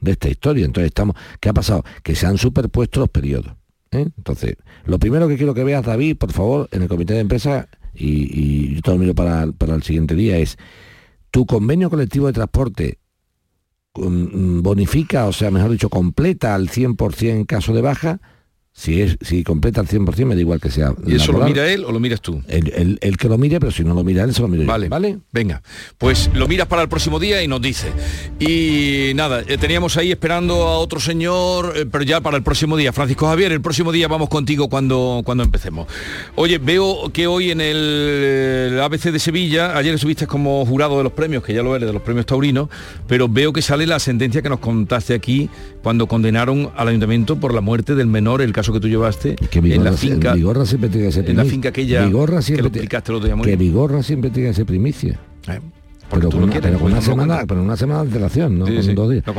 [0.00, 0.64] de esta historia.
[0.66, 1.84] Entonces estamos, ¿qué ha pasado?
[2.02, 3.52] Que se han superpuesto los periodos.
[3.90, 4.08] ¿eh?
[4.16, 4.56] Entonces,
[4.86, 8.28] lo primero que quiero que veas, David, por favor, en el comité de empresa, y,
[8.38, 10.56] y yo te lo miro para, para el siguiente día, es
[11.30, 12.98] tu convenio colectivo de transporte
[13.94, 18.20] bonifica, o sea, mejor dicho, completa al 100% en caso de baja.
[18.76, 20.92] Si, es, si completa al 100% me da igual que sea.
[21.06, 22.42] ¿Y eso lo mira él o lo miras tú?
[22.48, 24.64] El, el- el que lo mire, pero si no lo mira él, se lo miro
[24.64, 24.68] yo.
[24.68, 25.18] Vale, ¿Vale?
[25.32, 25.62] Venga,
[25.96, 27.92] pues lo miras para el próximo día y nos dice.
[28.40, 32.76] Y nada, eh, teníamos ahí esperando a otro señor, eh, pero ya para el próximo
[32.76, 32.92] día.
[32.92, 35.86] Francisco Javier, el próximo día vamos contigo cuando, cuando empecemos.
[36.34, 37.76] Oye, veo que hoy en el,
[38.72, 41.86] el ABC de Sevilla, ayer estuviste como jurado de los premios, que ya lo eres,
[41.86, 42.68] de los premios taurinos,
[43.06, 45.48] pero veo que sale la sentencia que nos contaste aquí
[45.84, 49.58] cuando condenaron al ayuntamiento por la muerte del menor, el caso que tú llevaste Que
[49.58, 50.34] en Vigorra, la finca.
[50.34, 51.50] Vigorra siempre tiene que ser en la primicia.
[51.52, 53.56] finca aquella Vigorra que siempre te- explicaste el otro día muy que.
[53.56, 55.18] Vigorra siempre tiene que ser primicia.
[55.48, 55.60] Eh,
[56.10, 58.58] pero con, lo una, quieres, pero con pues una semana, pero una semana de antelación,
[58.58, 58.66] ¿no?
[58.66, 59.24] Sí, Con sí, dos días.
[59.26, 59.34] lo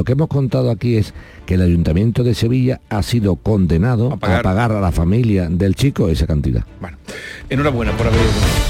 [0.00, 1.14] Sí, que hemos contado aquí es
[1.46, 4.42] que el Ayuntamiento de Sevilla ha sido condenado a pagar.
[4.42, 6.64] pagar a, la familia del chico esa cantidad.
[7.48, 8.20] Enhorabuena por haber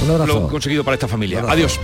[0.04, 0.40] Un abrazo.
[0.40, 1.42] lo conseguido para esta familia.
[1.48, 1.80] Adiós.